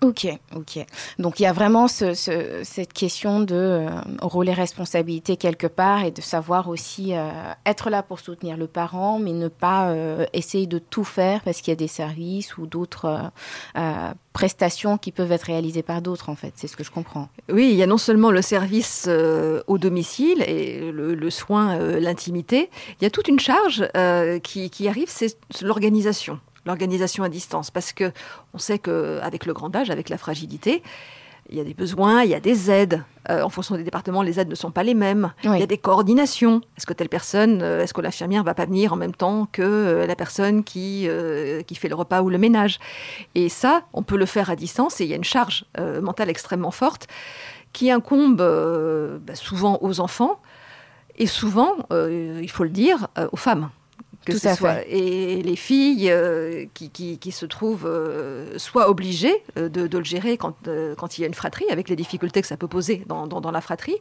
Ok, 0.00 0.28
ok. 0.54 0.86
Donc 1.18 1.40
il 1.40 1.42
y 1.42 1.46
a 1.46 1.52
vraiment 1.52 1.88
ce- 1.88 2.14
ce- 2.14 2.60
cette 2.62 2.92
question 2.92 3.40
de 3.40 3.54
euh, 3.56 3.88
rôle 4.22 4.48
et 4.48 4.52
responsabilité 4.52 5.36
quelque 5.36 5.66
part 5.66 6.04
et 6.04 6.12
de 6.12 6.20
savoir 6.20 6.68
aussi 6.68 7.14
euh, 7.16 7.28
être 7.66 7.90
là 7.90 8.04
pour 8.04 8.20
soutenir 8.20 8.56
le 8.56 8.68
parent, 8.68 9.18
mais 9.18 9.32
ne 9.32 9.48
pas 9.48 9.88
euh, 9.90 10.24
essayer 10.32 10.66
de 10.68 10.78
tout 10.78 11.02
faire 11.04 11.40
parce 11.42 11.60
qu'il 11.60 11.72
y 11.72 11.76
a 11.76 11.76
des 11.76 11.88
services 11.88 12.56
ou 12.58 12.66
d'autres 12.68 13.30
prestations 14.32 14.98
qui 14.98 15.10
peuvent 15.10 15.32
être 15.32 15.44
réalisées 15.44 15.82
par 15.82 16.00
d'autres 16.00 16.28
en 16.28 16.36
fait. 16.36 16.52
C'est 16.56 16.68
ce 16.68 16.76
que 16.76 16.84
je 16.84 16.90
comprends. 16.90 17.28
Oui, 17.52 17.70
il 17.72 17.76
y 17.76 17.82
a 17.82 17.86
non 17.86 17.98
seulement 17.98 18.30
le 18.30 18.42
service 18.42 19.08
au 19.66 19.78
domicile 19.78 20.42
et 20.42 20.92
le, 20.92 21.30
soin, 21.30 21.76
l'intimité, 21.98 22.70
il 23.00 23.04
y 23.04 23.06
a 23.06 23.10
toute 23.10 23.28
une 23.28 23.40
charge 23.40 23.88
qui 24.42 24.88
arrive, 24.88 25.08
c'est 25.08 25.36
l'organisation, 25.62 26.38
l'organisation 26.68 27.24
à 27.24 27.28
distance, 27.28 27.70
parce 27.70 27.92
que 27.92 28.12
on 28.54 28.58
sait 28.58 28.78
qu'avec 28.78 29.46
le 29.46 29.52
grand 29.52 29.74
âge, 29.74 29.90
avec 29.90 30.08
la 30.08 30.18
fragilité, 30.18 30.82
il 31.50 31.56
y 31.56 31.60
a 31.60 31.64
des 31.64 31.74
besoins, 31.74 32.22
il 32.22 32.30
y 32.30 32.34
a 32.34 32.40
des 32.40 32.70
aides. 32.70 33.02
Euh, 33.30 33.42
en 33.42 33.48
fonction 33.48 33.76
des 33.76 33.82
départements, 33.82 34.22
les 34.22 34.38
aides 34.38 34.50
ne 34.50 34.54
sont 34.54 34.70
pas 34.70 34.82
les 34.82 34.94
mêmes. 34.94 35.32
Oui. 35.44 35.52
Il 35.54 35.60
y 35.60 35.62
a 35.62 35.66
des 35.66 35.78
coordinations. 35.78 36.60
Est-ce 36.76 36.84
que 36.84 36.92
telle 36.92 37.08
personne, 37.08 37.62
euh, 37.62 37.82
est-ce 37.82 37.94
que 37.94 38.02
l'infirmière 38.02 38.44
va 38.44 38.54
pas 38.54 38.66
venir 38.66 38.92
en 38.92 38.96
même 38.96 39.14
temps 39.14 39.48
que 39.50 39.62
euh, 39.62 40.06
la 40.06 40.14
personne 40.14 40.62
qui, 40.62 41.08
qui 41.66 41.74
fait 41.74 41.88
le 41.88 41.94
repas 41.94 42.20
ou 42.20 42.28
le 42.28 42.38
ménage? 42.38 42.78
Et 43.34 43.48
ça, 43.48 43.82
on 43.94 44.02
peut 44.02 44.18
le 44.18 44.26
faire 44.26 44.50
à 44.50 44.56
distance 44.56 45.00
et 45.00 45.04
il 45.04 45.10
y 45.10 45.14
a 45.14 45.16
une 45.16 45.24
charge 45.24 45.64
mentale 46.02 46.28
extrêmement 46.28 46.70
forte 46.70 47.06
qui 47.72 47.90
incombe 47.90 48.42
bah, 49.22 49.34
souvent 49.34 49.78
aux 49.80 50.00
enfants 50.00 50.40
et 51.16 51.26
souvent, 51.26 51.76
il 51.90 52.50
faut 52.50 52.64
le 52.64 52.70
dire, 52.70 53.08
aux 53.32 53.36
femmes. 53.36 53.70
Que 54.28 54.32
Tout 54.34 54.38
ce 54.38 54.48
à 54.48 54.54
soit. 54.56 54.74
fait. 54.74 54.86
Et 54.98 55.42
les 55.42 55.56
filles 55.56 56.10
euh, 56.10 56.66
qui, 56.74 56.90
qui- 56.90 57.18
qui 57.18 57.32
se 57.32 57.46
trouvent 57.46 57.86
euh, 57.86 58.58
soit 58.58 58.88
obligées 58.90 59.42
euh, 59.56 59.68
de, 59.68 59.86
de 59.86 59.98
le 59.98 60.04
gérer 60.04 60.36
quand, 60.36 60.54
quand 60.96 61.16
il 61.18 61.22
y 61.22 61.24
a 61.24 61.26
une 61.26 61.34
fratrie, 61.34 61.64
avec 61.70 61.88
les 61.88 61.96
difficultés 61.96 62.40
que 62.42 62.46
ça 62.46 62.56
peut 62.56 62.68
poser 62.68 63.02
dans, 63.06 63.26
dans- 63.26 63.40
dans 63.40 63.50
la 63.50 63.60
fratrie, 63.60 63.96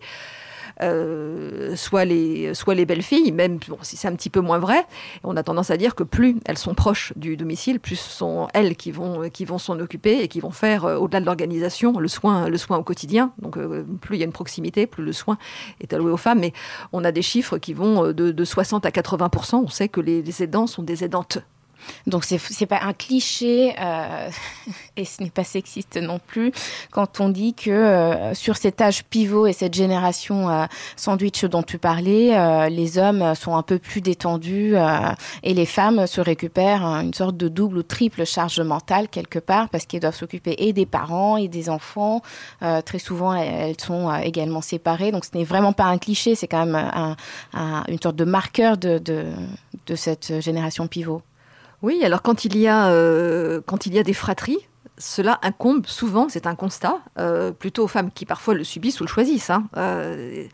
euh, 0.81 1.75
soit 1.75 2.05
les, 2.05 2.53
soit 2.53 2.75
les 2.75 2.85
belles 2.85 3.01
filles, 3.01 3.31
même 3.31 3.57
bon, 3.67 3.77
si 3.81 3.97
c'est 3.97 4.07
un 4.07 4.15
petit 4.15 4.29
peu 4.29 4.39
moins 4.39 4.59
vrai, 4.59 4.85
on 5.23 5.35
a 5.35 5.43
tendance 5.43 5.71
à 5.71 5.77
dire 5.77 5.95
que 5.95 6.03
plus 6.03 6.37
elles 6.45 6.57
sont 6.57 6.73
proches 6.73 7.13
du 7.15 7.37
domicile, 7.37 7.79
plus 7.79 7.95
ce 7.95 8.09
sont 8.09 8.47
elles 8.53 8.75
qui 8.75 8.91
vont, 8.91 9.29
qui 9.29 9.45
vont 9.45 9.57
s'en 9.57 9.79
occuper 9.79 10.21
et 10.21 10.27
qui 10.27 10.39
vont 10.39 10.51
faire, 10.51 10.85
euh, 10.85 10.97
au-delà 10.97 11.19
de 11.19 11.25
l'organisation, 11.25 11.99
le 11.99 12.07
soin, 12.07 12.47
le 12.49 12.57
soin 12.57 12.77
au 12.77 12.83
quotidien. 12.83 13.31
Donc 13.39 13.57
euh, 13.57 13.83
plus 14.01 14.17
il 14.17 14.19
y 14.19 14.23
a 14.23 14.25
une 14.25 14.31
proximité, 14.31 14.87
plus 14.87 15.03
le 15.03 15.13
soin 15.13 15.37
est 15.81 15.93
alloué 15.93 16.11
aux 16.11 16.17
femmes. 16.17 16.39
Mais 16.39 16.53
on 16.93 17.03
a 17.03 17.11
des 17.11 17.21
chiffres 17.21 17.57
qui 17.57 17.73
vont 17.73 18.11
de, 18.11 18.31
de 18.31 18.45
60 18.45 18.85
à 18.85 18.91
80 18.91 19.29
On 19.53 19.67
sait 19.67 19.89
que 19.89 20.01
les, 20.01 20.21
les 20.21 20.43
aidants 20.43 20.67
sont 20.67 20.83
des 20.83 21.03
aidantes. 21.03 21.39
Donc 22.06 22.23
c'est 22.23 22.38
c'est 22.39 22.65
pas 22.65 22.80
un 22.84 22.93
cliché 22.93 23.76
euh, 23.80 24.30
et 24.97 25.06
ce 25.06 25.23
n'est 25.23 25.30
pas 25.30 25.43
sexiste 25.43 25.97
non 25.97 26.19
plus 26.19 26.52
quand 26.91 27.19
on 27.19 27.30
dit 27.30 27.54
que 27.54 27.69
euh, 27.71 28.34
sur 28.34 28.58
cet 28.58 28.82
âge 28.82 29.04
pivot 29.06 29.47
et 29.47 29.54
cette 29.54 29.73
génération 29.73 30.50
euh, 30.50 30.65
sandwich 30.95 31.45
dont 31.45 31.63
tu 31.63 31.78
parlais, 31.78 32.38
euh, 32.38 32.69
les 32.69 32.97
hommes 32.97 33.36
sont 33.36 33.56
un 33.56 33.63
peu 33.63 33.80
plus 33.80 34.02
détendus 34.02 34.76
euh, 34.76 34.88
et 35.43 35.54
les 35.54 35.65
femmes 35.65 36.08
se 36.08 36.21
récupèrent 36.21 36.84
une 36.86 37.13
sorte 37.13 37.38
de 37.38 37.47
double 37.47 37.78
ou 37.80 37.84
triple 37.84 38.26
charge 38.26 38.60
mentale 38.62 39.08
quelque 39.10 39.39
part 39.39 39.69
parce 39.69 39.86
qu'elles 39.86 40.02
doivent 40.02 40.15
s'occuper 40.15 40.56
et 40.58 40.73
des 40.73 40.86
parents 40.86 41.38
et 41.38 41.47
des 41.47 41.69
enfants. 41.69 42.21
Euh, 42.63 42.82
très 42.82 43.00
souvent 43.00 43.34
elles, 43.34 43.76
sont 43.80 44.13
également 44.15 44.62
séparées 44.62 45.12
donc 45.12 45.26
ce 45.26 45.38
n'est 45.38 45.43
vraiment 45.43 45.73
pas 45.73 45.86
un 45.86 45.97
cliché, 45.97 46.36
c'est 46.36 46.47
quand 46.47 46.65
même 46.65 46.76
un- 46.76 47.15
un- 47.54 47.84
une 47.88 48.00
sorte 48.02 48.15
de 48.15 48.26
marqueur 48.26 48.78
de, 48.78 48.97
de, 48.97 49.26
de 49.86 49.95
cette 49.95 50.39
génération 50.41 50.88
pivot. 50.88 51.21
Oui, 51.81 52.03
alors 52.03 52.21
quand 52.21 52.45
il 52.45 52.57
y 52.57 52.67
a, 52.67 52.89
euh, 52.89 53.61
quand 53.65 53.85
il 53.85 53.93
y 53.93 53.99
a 53.99 54.03
des 54.03 54.13
fratries, 54.13 54.67
cela 54.97 55.39
incombe 55.43 55.85
souvent, 55.85 56.27
c'est 56.27 56.47
un 56.47 56.55
constat, 56.55 56.99
euh, 57.19 57.51
plutôt 57.51 57.83
aux 57.83 57.87
femmes 57.87 58.09
qui 58.11 58.25
parfois 58.25 58.55
le 58.55 58.63
subissent 58.63 58.99
ou 58.99 59.03
le 59.03 59.09
choisissent. 59.09 59.51
Hein. 59.51 59.67
Euh, 59.77 60.47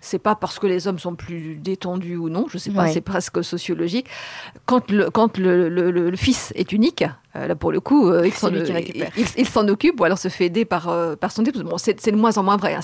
c'est 0.00 0.18
pas 0.18 0.34
parce 0.34 0.58
que 0.58 0.66
les 0.66 0.86
hommes 0.88 0.98
sont 0.98 1.14
plus 1.14 1.56
détendus 1.56 2.16
ou 2.16 2.28
non, 2.28 2.46
je 2.50 2.58
sais 2.58 2.70
pas, 2.70 2.82
Ouais. 2.84 2.92
c'est 2.92 3.00
presque 3.00 3.42
sociologique. 3.42 4.06
Quand 4.64 4.90
le, 4.90 5.10
quand 5.10 5.38
le, 5.38 5.68
le- 5.68 5.90
le- 5.90 6.10
le 6.10 6.16
fils 6.16 6.52
est 6.56 6.72
unique, 6.72 7.04
euh, 7.34 7.46
là 7.48 7.54
pour 7.54 7.72
le 7.72 7.80
coup, 7.80 8.08
euh, 8.08 8.26
il 8.26 8.32
s'en 8.32 8.50
récupère. 8.50 9.10
il- 9.36 9.46
s'en 9.46 9.66
occupe 9.68 10.00
ou 10.00 10.04
alors 10.04 10.18
se 10.18 10.28
fait 10.28 10.46
aider 10.46 10.64
par, 10.64 10.88
euh, 10.88 11.16
par 11.16 11.30
son 11.32 11.44
épouse. 11.44 11.62
Bon, 11.62 11.78
c'est 11.78 12.10
de 12.10 12.16
moins 12.16 12.36
en 12.38 12.42
moins 12.42 12.56
vrai. 12.56 12.74
hein. 12.74 12.80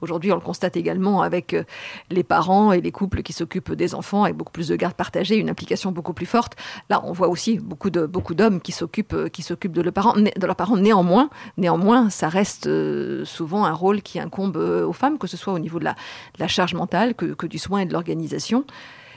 Aujourd'hui, 0.00 0.32
on 0.32 0.36
le 0.36 0.40
constate 0.40 0.76
également 0.76 1.22
avec 1.22 1.54
euh, 1.54 1.64
les 2.10 2.22
parents 2.22 2.72
et 2.72 2.80
les 2.80 2.92
couples 2.92 3.22
qui 3.22 3.32
s'occupent 3.32 3.72
des 3.72 3.94
enfants 3.94 4.24
avec 4.24 4.36
beaucoup 4.36 4.52
plus 4.52 4.68
de 4.68 4.76
garde 4.76 4.94
partagée, 4.94 5.36
une 5.36 5.48
implication 5.50 5.92
beaucoup 5.92 6.12
plus 6.12 6.26
forte. 6.26 6.54
Là, 6.90 7.00
on 7.04 7.12
voit 7.12 7.28
aussi 7.28 7.58
beaucoup 7.58 7.90
de 7.90 8.06
beaucoup 8.06 8.34
d'hommes 8.34 8.60
qui 8.60 8.72
s'occupent 8.72 9.14
euh, 9.14 9.28
qui 9.28 9.42
s'occupent 9.42 9.72
de, 9.72 9.82
leurs 9.82 9.92
parents, 9.92 10.16
né- 10.16 10.32
de 10.36 10.46
leurs 10.46 10.56
parents. 10.56 10.76
Néanmoins, 10.76 11.30
néanmoins, 11.56 12.10
ça 12.10 12.28
reste 12.28 12.66
euh, 12.66 13.24
souvent 13.24 13.64
un 13.64 13.72
rôle 13.72 14.02
qui 14.02 14.18
incombe 14.20 14.56
euh, 14.56 14.86
aux 14.86 14.92
femmes, 14.92 15.18
que 15.18 15.26
ce 15.26 15.36
soit 15.36 15.52
au 15.52 15.58
niveau 15.58 15.78
de 15.78 15.84
la, 15.84 15.92
de 15.92 16.40
la 16.40 16.48
charge 16.54 16.74
mentale, 16.74 17.14
que, 17.14 17.26
que 17.34 17.46
du 17.46 17.58
soin 17.58 17.80
et 17.80 17.86
de 17.86 17.92
l'organisation. 17.92 18.64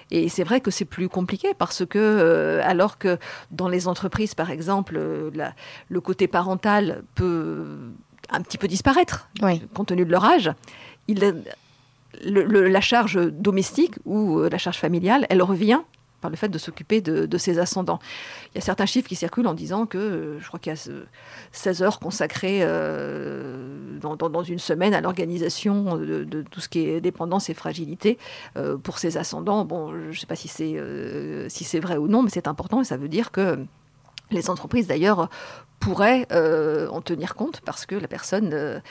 Et 0.09 0.29
c'est 0.29 0.43
vrai 0.45 0.61
que 0.61 0.71
c'est 0.71 0.85
plus 0.85 1.09
compliqué 1.09 1.49
parce 1.57 1.85
que, 1.85 1.99
euh, 1.99 2.61
alors 2.63 2.97
que 2.97 3.17
dans 3.51 3.67
les 3.67 3.87
entreprises, 3.89 4.35
par 4.35 4.49
exemple, 4.51 4.95
euh, 4.97 5.29
la- 5.35 5.53
le 5.89 5.99
côté 6.01 6.27
parental 6.27 7.03
peut 7.15 7.65
un 8.29 8.41
petit 8.41 8.57
peu 8.57 8.67
disparaître 8.67 9.29
Oui. 9.41 9.61
compte 9.73 9.87
tenu 9.89 10.05
de 10.05 10.11
leur 10.11 10.23
âge, 10.25 10.51
il, 11.09 11.19
le- 12.25 12.43
le- 12.45 12.67
la 12.67 12.81
charge 12.81 13.19
domestique 13.31 13.95
ou 14.05 14.39
euh, 14.39 14.49
la 14.49 14.57
charge 14.57 14.77
familiale, 14.77 15.25
elle 15.29 15.41
revient 15.43 15.81
par 16.21 16.31
le 16.31 16.37
fait 16.37 16.49
de 16.49 16.57
s'occuper 16.57 17.01
de, 17.01 17.37
ses 17.37 17.59
ascendants. 17.59 17.99
Il 18.53 18.55
y 18.55 18.57
a 18.57 18.61
certains 18.61 18.85
chiffres 18.85 19.07
qui 19.07 19.15
circulent 19.15 19.47
en 19.47 19.53
disant 19.53 19.85
que 19.85 19.97
euh, 19.97 20.39
je 20.39 20.47
crois 20.47 20.59
qu'il 20.59 20.71
y 20.71 20.73
a 20.73 20.75
ce- 20.75 21.05
16 21.51 21.83
heures 21.83 21.99
consacrées 21.99 22.59
euh, 22.61 23.99
dans, 23.99 24.43
une 24.43 24.59
semaine 24.59 24.93
à 24.93 25.01
l'organisation 25.01 25.97
de, 25.97 26.43
tout 26.49 26.59
ce 26.59 26.69
qui 26.69 26.87
est 26.87 27.01
dépendance 27.01 27.49
et 27.49 27.53
fragilité 27.53 28.17
euh, 28.57 28.77
pour 28.77 28.97
ses 28.97 29.17
ascendants. 29.17 29.65
Bon, 29.65 29.91
je 29.93 30.07
ne 30.07 30.13
sais 30.13 30.25
pas 30.25 30.35
si 30.35 30.47
c'est 30.47 30.77
si 31.49 31.63
c'est 31.63 31.79
vrai 31.79 31.97
ou 31.97 32.07
non, 32.07 32.23
mais 32.23 32.29
c'est 32.29 32.47
important 32.47 32.81
et 32.81 32.83
ça 32.83 32.97
veut 32.97 33.09
dire 33.09 33.31
que 33.31 33.59
les 34.31 34.49
entreprises 34.49 34.87
d'ailleurs 34.87 35.29
pourraient 35.79 36.27
en 36.31 37.01
tenir 37.01 37.35
compte 37.35 37.61
parce 37.61 37.85
que 37.85 37.95
la 37.95 38.07
personne 38.07 38.81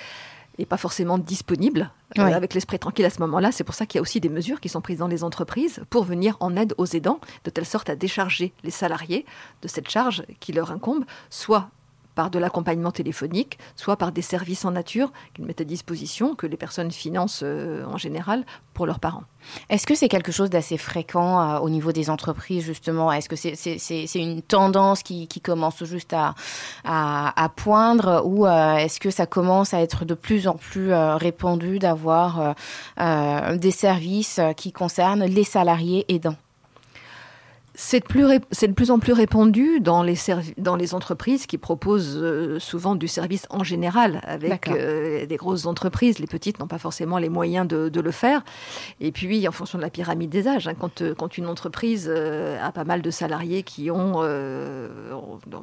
n'est 0.59 0.67
pas 0.67 0.77
forcément 0.77 1.19
disponible 1.19 1.91
euh, 2.19 2.23
avec 2.23 2.55
l'esprit 2.55 2.79
tranquille 2.79 3.05
à 3.05 3.11
ce 3.11 3.21
moment-là. 3.21 3.53
C'est 3.53 3.65
pour 3.65 3.75
ça 3.75 3.87
qu'il 3.87 3.99
y 3.99 4.01
a 4.01 4.03
aussi 4.03 4.21
des 4.21 4.29
mesures 4.29 4.61
qui 4.61 4.69
sont 4.69 4.81
prises 4.81 4.99
dans 4.99 5.09
les 5.09 5.25
entreprises 5.25 5.81
pour 5.91 6.05
venir 6.05 6.37
en 6.41 6.57
aide 6.57 6.75
aux 6.79 6.87
aidants, 6.87 7.21
de 7.45 7.51
telle 7.51 7.67
sorte 7.67 7.91
à 7.91 7.97
décharger 7.97 8.53
les 8.65 8.71
salariés 8.71 9.27
de 9.63 9.69
cette 9.69 9.89
charge 9.89 10.25
qui 10.41 10.53
leur 10.53 10.71
incombe, 10.71 11.05
soit 11.31 11.71
par 12.17 12.31
de 12.31 12.41
l'accompagnement 12.41 12.91
téléphonique, 12.91 13.59
soit 13.77 13.97
par 13.97 14.11
des 14.11 14.23
services 14.23 14.65
en 14.65 14.73
nature 14.73 15.13
qu'ils 15.35 15.45
mettent 15.45 15.61
à 15.61 15.65
disposition, 15.65 16.35
que 16.35 16.47
les 16.47 16.57
personnes 16.57 16.91
financent 16.91 17.43
euh, 17.45 17.85
en 17.85 17.99
général 17.99 18.45
pour 18.73 18.87
leurs 18.87 18.99
parents. 18.99 19.25
Est-ce 19.69 19.87
que 19.87 19.95
c'est 19.95 20.09
quelque 20.09 20.33
chose 20.33 20.51
d'assez 20.51 20.79
fréquent 20.79 21.41
euh, 21.41 21.59
au 21.61 21.69
niveau 21.69 21.93
des 21.93 22.11
entreprises, 22.11 22.65
justement? 22.65 23.13
Est-ce 23.13 23.29
que 23.29 23.37
c'est 23.37 24.21
une 24.21 24.43
tendance 24.43 25.03
qui, 25.03 25.29
commence 25.43 25.85
juste 25.85 26.15
à, 26.15 26.35
poindre 27.55 28.23
ou 28.25 28.47
euh, 28.47 28.77
est-ce 28.77 28.99
que 28.99 29.11
ça 29.11 29.27
commence 29.27 29.75
à 29.75 29.83
être 29.83 30.05
de 30.05 30.15
plus 30.15 30.49
en 30.49 30.55
plus 30.55 30.93
répandu 30.93 31.79
d'avoir 31.79 32.55
des 32.97 33.71
services 33.71 34.41
qui 34.57 34.73
concernent 34.73 35.25
les 35.25 35.45
salariés 35.45 36.07
aidants? 36.09 36.37
C'est 37.79 38.01
de, 38.01 38.07
plus 38.07 38.23
de 38.87 38.91
en 38.91 38.99
plus 38.99 39.13
répandu 39.13 39.81
dans 39.81 40.03
les, 40.03 40.15
servi- 40.15 40.55
dans 40.57 40.77
les 40.77 40.95
entreprises 40.95 41.47
qui 41.47 41.59
proposent 41.59 42.19
euh, 42.21 42.59
souvent 42.59 42.95
du 42.95 43.07
service 43.07 43.47
en 43.51 43.63
général, 43.63 44.23
avec 44.25 44.69
euh, 44.69 45.27
des 45.27 45.37
grosses 45.37 45.67
entreprises. 45.67 46.19
Les 46.19 46.27
petites 46.27 46.59
n'ont 46.59 46.69
pas 46.69 46.79
forcément 46.79 47.19
les 47.19 47.29
moyens 47.29 47.69
de, 47.69 47.91
de 47.91 48.01
le 48.01 48.11
faire. 48.13 48.43
Et 49.01 49.13
puis, 49.13 49.47
en 49.47 49.53
fonction 49.53 49.77
de 49.77 49.83
la 49.83 49.91
pyramide 49.91 50.31
des 50.31 50.49
âges, 50.49 50.67
hein, 50.69 50.75
quand, 50.75 51.03
euh, 51.03 51.15
quand 51.15 51.37
une 51.37 51.47
entreprise 51.47 52.07
euh, 52.11 52.59
a 52.67 52.73
pas 52.73 52.85
mal 52.85 53.03
de 53.03 53.11
salariés 53.11 53.63
qui 53.63 53.91
ont, 53.91 54.23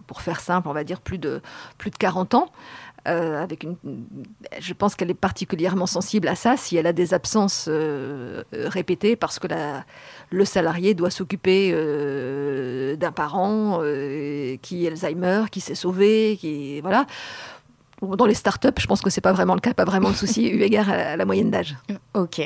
pour 0.06 0.22
faire 0.22 0.40
simple, 0.40 0.68
on 0.68 0.74
va 0.74 0.84
dire 0.84 1.02
plus 1.02 1.18
de, 1.18 1.42
plus 1.80 1.90
de 1.90 1.98
40 1.98 2.36
ans, 2.36 2.48
euh, 3.08 3.44
avec 3.44 3.64
une, 3.64 3.76
je 4.60 4.74
pense 4.74 4.96
qu'elle 4.96 5.10
est 5.10 5.14
particulièrement 5.14 5.88
sensible 5.88 6.30
à 6.30 6.36
ça 6.36 6.56
si 6.56 6.78
elle 6.78 6.88
a 6.88 6.94
des 6.94 7.14
absences 7.14 7.66
euh, 7.68 8.44
répétées 8.54 9.18
parce 9.18 9.40
que 9.40 9.48
la, 9.48 9.84
le 10.30 10.46
salarié 10.46 10.94
doit 10.94 11.10
s'occuper 11.10 11.72
euh, 11.74 12.96
d'un 12.96 13.12
parent 13.12 13.82
qui 14.62 14.86
est 14.86 14.88
Alzheimer, 14.88 15.46
qui 15.52 15.60
s'est 15.60 15.76
sauvé, 15.76 16.38
qui 16.40 16.80
voilà. 16.82 17.06
Dans 18.02 18.26
les 18.26 18.34
startups, 18.34 18.80
je 18.80 18.88
pense 18.88 19.02
que 19.02 19.10
c'est 19.10 19.22
pas 19.22 19.32
vraiment 19.32 19.56
le 19.56 19.62
cas, 19.62 19.74
pas 19.74 19.86
vraiment 19.86 20.10
le 20.10 20.16
souci 20.16 20.48
eu 20.50 20.62
égard 20.62 20.90
à, 20.90 20.94
à 20.94 21.18
la 21.18 21.26
moyenne 21.26 21.52
d'âge. 21.52 21.76
Ok. 22.14 22.42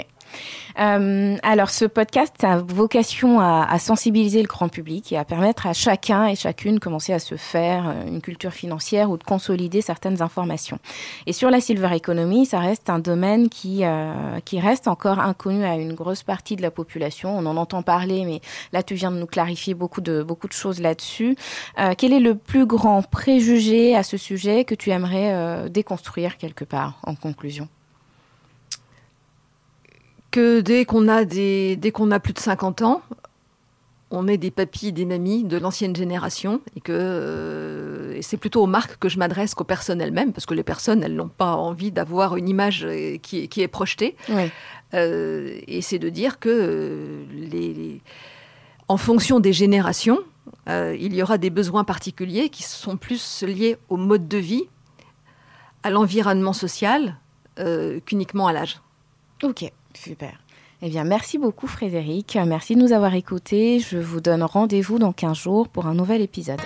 Euh, 0.80 1.38
alors, 1.44 1.70
ce 1.70 1.86
podcast 1.86 2.44
a 2.44 2.58
vocation 2.58 3.40
à, 3.40 3.66
à 3.70 3.80
sensibiliser 3.80 4.42
le 4.42 4.48
grand 4.48 4.70
public 4.70 5.12
et 5.12 5.18
à 5.18 5.26
permettre 5.26 5.68
à 5.68 5.74
chacun 5.74 6.28
et 6.28 6.36
chacune 6.36 6.76
de 6.76 6.80
commencer 6.80 7.14
à 7.14 7.20
se 7.20 7.36
faire 7.36 7.90
euh, 7.90 8.08
une 8.08 8.22
culture 8.22 8.52
financière 8.52 9.10
ou 9.10 9.18
de 9.18 9.24
consolider 9.24 9.82
certaines 9.82 10.22
informations. 10.22 10.80
Et 11.26 11.34
sur 11.34 11.50
la 11.50 11.62
silver 11.62 11.96
economy, 11.96 12.46
ça 12.46 12.60
reste 12.60 12.90
un 12.90 13.00
domaine 13.00 13.50
qui, 13.50 13.84
euh, 13.84 14.40
qui 14.46 14.60
reste 14.60 14.88
encore 14.88 15.20
inconnu 15.20 15.66
à 15.66 15.76
une 15.76 15.94
grosse 15.94 16.24
partie 16.24 16.56
de 16.56 16.62
la 16.62 16.72
population. 16.72 17.38
On 17.38 17.46
en 17.46 17.58
entend 17.58 17.82
parler, 17.82 18.26
mais 18.26 18.42
là, 18.74 18.84
tu 18.84 18.96
viens 18.96 19.12
de 19.12 19.18
nous 19.18 19.26
clarifier 19.26 19.74
beaucoup 19.74 20.02
de, 20.02 20.24
beaucoup 20.24 20.48
de 20.48 20.54
choses 20.54 20.80
là-dessus. 20.80 21.36
Euh, 21.80 21.94
quel 21.98 22.14
est 22.14 22.20
le 22.20 22.36
plus 22.36 22.66
grand 22.66 23.02
préjugé 23.02 23.96
à 23.96 24.04
ce 24.04 24.18
sujet 24.18 24.64
que 24.64 24.76
tu 24.76 24.92
aimerais 24.92 25.34
euh, 25.34 25.70
déconstruire 25.70 26.38
quelque 26.38 26.64
part 26.64 27.00
en 27.04 27.16
conclusion? 27.16 27.68
Que 30.38 30.62
dès 30.62 30.86
qu'on 30.86 31.08
a 31.08 31.26
des, 31.26 31.76
dès 31.78 31.92
qu'on 31.92 32.12
a 32.12 32.20
plus 32.20 32.34
de 32.34 32.40
50 32.40 32.82
ans, 32.84 33.02
on 34.12 34.28
est 34.28 34.38
des 34.38 34.52
papis, 34.52 34.92
des 34.94 35.06
mamies 35.06 35.44
de 35.44 35.58
l'ancienne 35.58 35.96
génération 35.96 36.62
et 36.76 36.80
que 36.82 36.92
euh, 36.94 38.14
et 38.16 38.22
c'est 38.22 38.38
plutôt 38.38 38.62
aux 38.64 38.68
marques 38.68 38.98
que 39.00 39.10
je 39.10 39.18
m'adresse 39.20 39.54
qu'aux 39.56 39.64
personnes 39.66 40.00
elles-mêmes 40.00 40.32
parce 40.34 40.46
que 40.46 40.54
les 40.54 40.64
personnes 40.64 41.04
elles 41.04 41.16
n'ont 41.16 41.28
pas 41.28 41.56
envie 41.56 41.92
d'avoir 41.92 42.38
une 42.38 42.48
image 42.48 42.86
euh, 42.86 43.18
qui, 43.18 43.40
est- 43.44 43.48
qui 43.48 43.62
est 43.62 43.68
projetée 43.68 44.16
Oui. 44.30 44.50
Euh, 44.94 45.60
et 45.68 45.82
c'est 45.82 46.00
de 46.00 46.08
dire 46.10 46.40
que 46.40 47.26
les, 47.34 47.74
les- 47.74 48.02
en 48.88 48.98
fonction 48.98 49.40
des 49.42 49.52
générations 49.54 50.20
euh, 50.70 50.96
il 50.98 51.14
y 51.16 51.22
aura 51.22 51.38
des 51.38 51.50
besoins 51.50 51.84
particuliers 51.84 52.48
qui 52.50 52.64
sont 52.64 52.96
plus 52.96 53.44
liés 53.44 53.76
au 53.90 53.98
mode 53.98 54.28
de 54.30 54.38
vie 54.38 54.66
à 55.84 55.90
l'environnement 55.90 56.54
social 56.54 57.18
qu'uniquement 58.06 58.46
à 58.48 58.54
l'âge. 58.54 58.80
Ok, 59.44 59.72
super. 59.98 60.40
Eh 60.82 60.90
bien, 60.90 61.04
merci 61.04 61.38
beaucoup 61.38 61.68
Frédéric. 61.68 62.38
Merci 62.46 62.76
de 62.76 62.82
nous 62.82 62.94
avoir 62.94 63.16
écoutés. 63.16 63.80
Je 63.80 63.98
vous 63.98 64.22
donne 64.22 64.44
rendez-vous 64.44 65.00
dans 65.00 65.12
15 65.12 65.36
jours 65.36 65.68
pour 65.68 65.88
un 65.88 65.96
nouvel 65.96 66.22
épisode. 66.22 66.62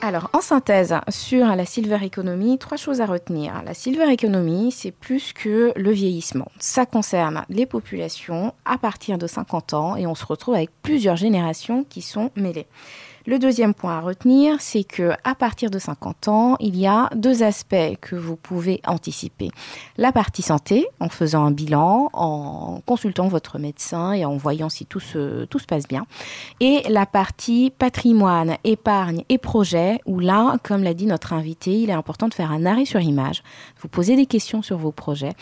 Alors, 0.00 0.28
en 0.34 0.42
synthèse, 0.42 0.94
sur 1.08 1.46
la 1.46 1.64
silver 1.64 1.96
economy, 2.04 2.58
trois 2.58 2.76
choses 2.76 3.00
à 3.00 3.06
retenir. 3.06 3.62
La 3.64 3.72
silver 3.72 4.12
economy, 4.12 4.70
c'est 4.70 4.90
plus 4.90 5.32
que 5.32 5.72
le 5.74 5.90
vieillissement. 5.92 6.52
Ça 6.58 6.84
concerne 6.84 7.46
les 7.48 7.64
populations 7.64 8.52
à 8.66 8.76
partir 8.76 9.16
de 9.16 9.26
50 9.26 9.72
ans 9.72 9.96
et 9.96 10.06
on 10.06 10.14
se 10.14 10.26
retrouve 10.26 10.56
avec 10.56 10.68
plusieurs 10.82 11.16
générations 11.16 11.84
qui 11.84 12.02
sont 12.02 12.30
mêlées. 12.36 12.66
Le 13.26 13.38
deuxième 13.38 13.72
point 13.72 13.96
à 13.96 14.00
retenir, 14.02 14.60
c'est 14.60 14.84
que 14.84 15.12
à 15.24 15.34
partir 15.34 15.70
de 15.70 15.78
50 15.78 16.28
ans, 16.28 16.56
il 16.60 16.76
y 16.76 16.86
a 16.86 17.08
deux 17.16 17.42
aspects 17.42 17.96
que 18.02 18.16
vous 18.16 18.36
pouvez 18.36 18.82
anticiper. 18.86 19.50
La 19.96 20.12
partie 20.12 20.42
santé, 20.42 20.86
en 21.00 21.08
faisant 21.08 21.42
un 21.46 21.50
bilan, 21.50 22.10
en 22.12 22.82
consultant 22.84 23.28
votre 23.28 23.58
médecin 23.58 24.12
et 24.12 24.26
en 24.26 24.36
voyant 24.36 24.68
si 24.68 24.84
tout 24.84 25.00
se, 25.00 25.46
passe 25.66 25.88
bien. 25.88 26.04
Et 26.60 26.82
la 26.90 27.06
partie 27.06 27.70
patrimoine, 27.70 28.58
épargne 28.62 29.24
et 29.30 29.38
projet, 29.38 30.00
où 30.04 30.20
là, 30.20 30.58
comme 30.62 30.82
l'a 30.82 30.92
dit 30.92 31.06
notre 31.06 31.32
invité, 31.32 31.80
il 31.80 31.88
est 31.88 31.94
important 31.94 32.28
de 32.28 32.34
faire 32.34 32.52
un 32.52 32.66
arrêt 32.66 32.84
sur 32.84 33.00
image, 33.00 33.42
vous 33.80 33.88
poser 33.88 34.16
des 34.16 34.26
questions 34.26 34.60
sur 34.60 34.76
vos 34.76 34.92
projets 34.92 35.32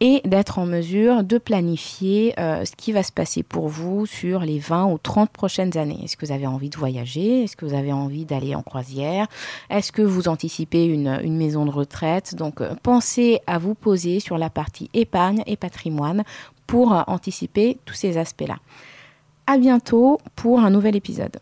et 0.00 0.20
d'être 0.26 0.58
en 0.58 0.66
mesure 0.66 1.24
de 1.24 1.38
planifier 1.38 2.34
euh, 2.38 2.66
ce 2.66 2.72
qui 2.76 2.92
va 2.92 3.02
se 3.02 3.12
passer 3.12 3.42
pour 3.42 3.68
vous 3.68 4.04
sur 4.04 4.40
les 4.40 4.58
20 4.58 4.92
ou 4.92 4.98
30 4.98 5.30
prochaines 5.30 5.78
années. 5.78 6.00
Est-ce 6.04 6.18
que 6.18 6.26
vous 6.26 6.32
avez 6.32 6.46
envie 6.46 6.68
de 6.68 6.76
voyager? 6.76 7.29
Est-ce 7.30 7.56
que 7.56 7.64
vous 7.64 7.74
avez 7.74 7.92
envie 7.92 8.24
d'aller 8.24 8.54
en 8.54 8.62
croisière? 8.62 9.26
Est-ce 9.70 9.92
que 9.92 10.02
vous 10.02 10.28
anticipez 10.28 10.84
une, 10.84 11.20
une 11.22 11.36
maison 11.36 11.64
de 11.64 11.70
retraite? 11.70 12.34
Donc, 12.34 12.60
euh, 12.60 12.74
pensez 12.82 13.40
à 13.46 13.58
vous 13.58 13.74
poser 13.74 14.20
sur 14.20 14.38
la 14.38 14.50
partie 14.50 14.90
épargne 14.94 15.42
et 15.46 15.56
patrimoine 15.56 16.24
pour 16.66 16.94
euh, 16.94 17.02
anticiper 17.06 17.78
tous 17.84 17.94
ces 17.94 18.18
aspects-là. 18.18 18.58
À 19.46 19.58
bientôt 19.58 20.18
pour 20.36 20.60
un 20.60 20.70
nouvel 20.70 20.94
épisode. 20.94 21.40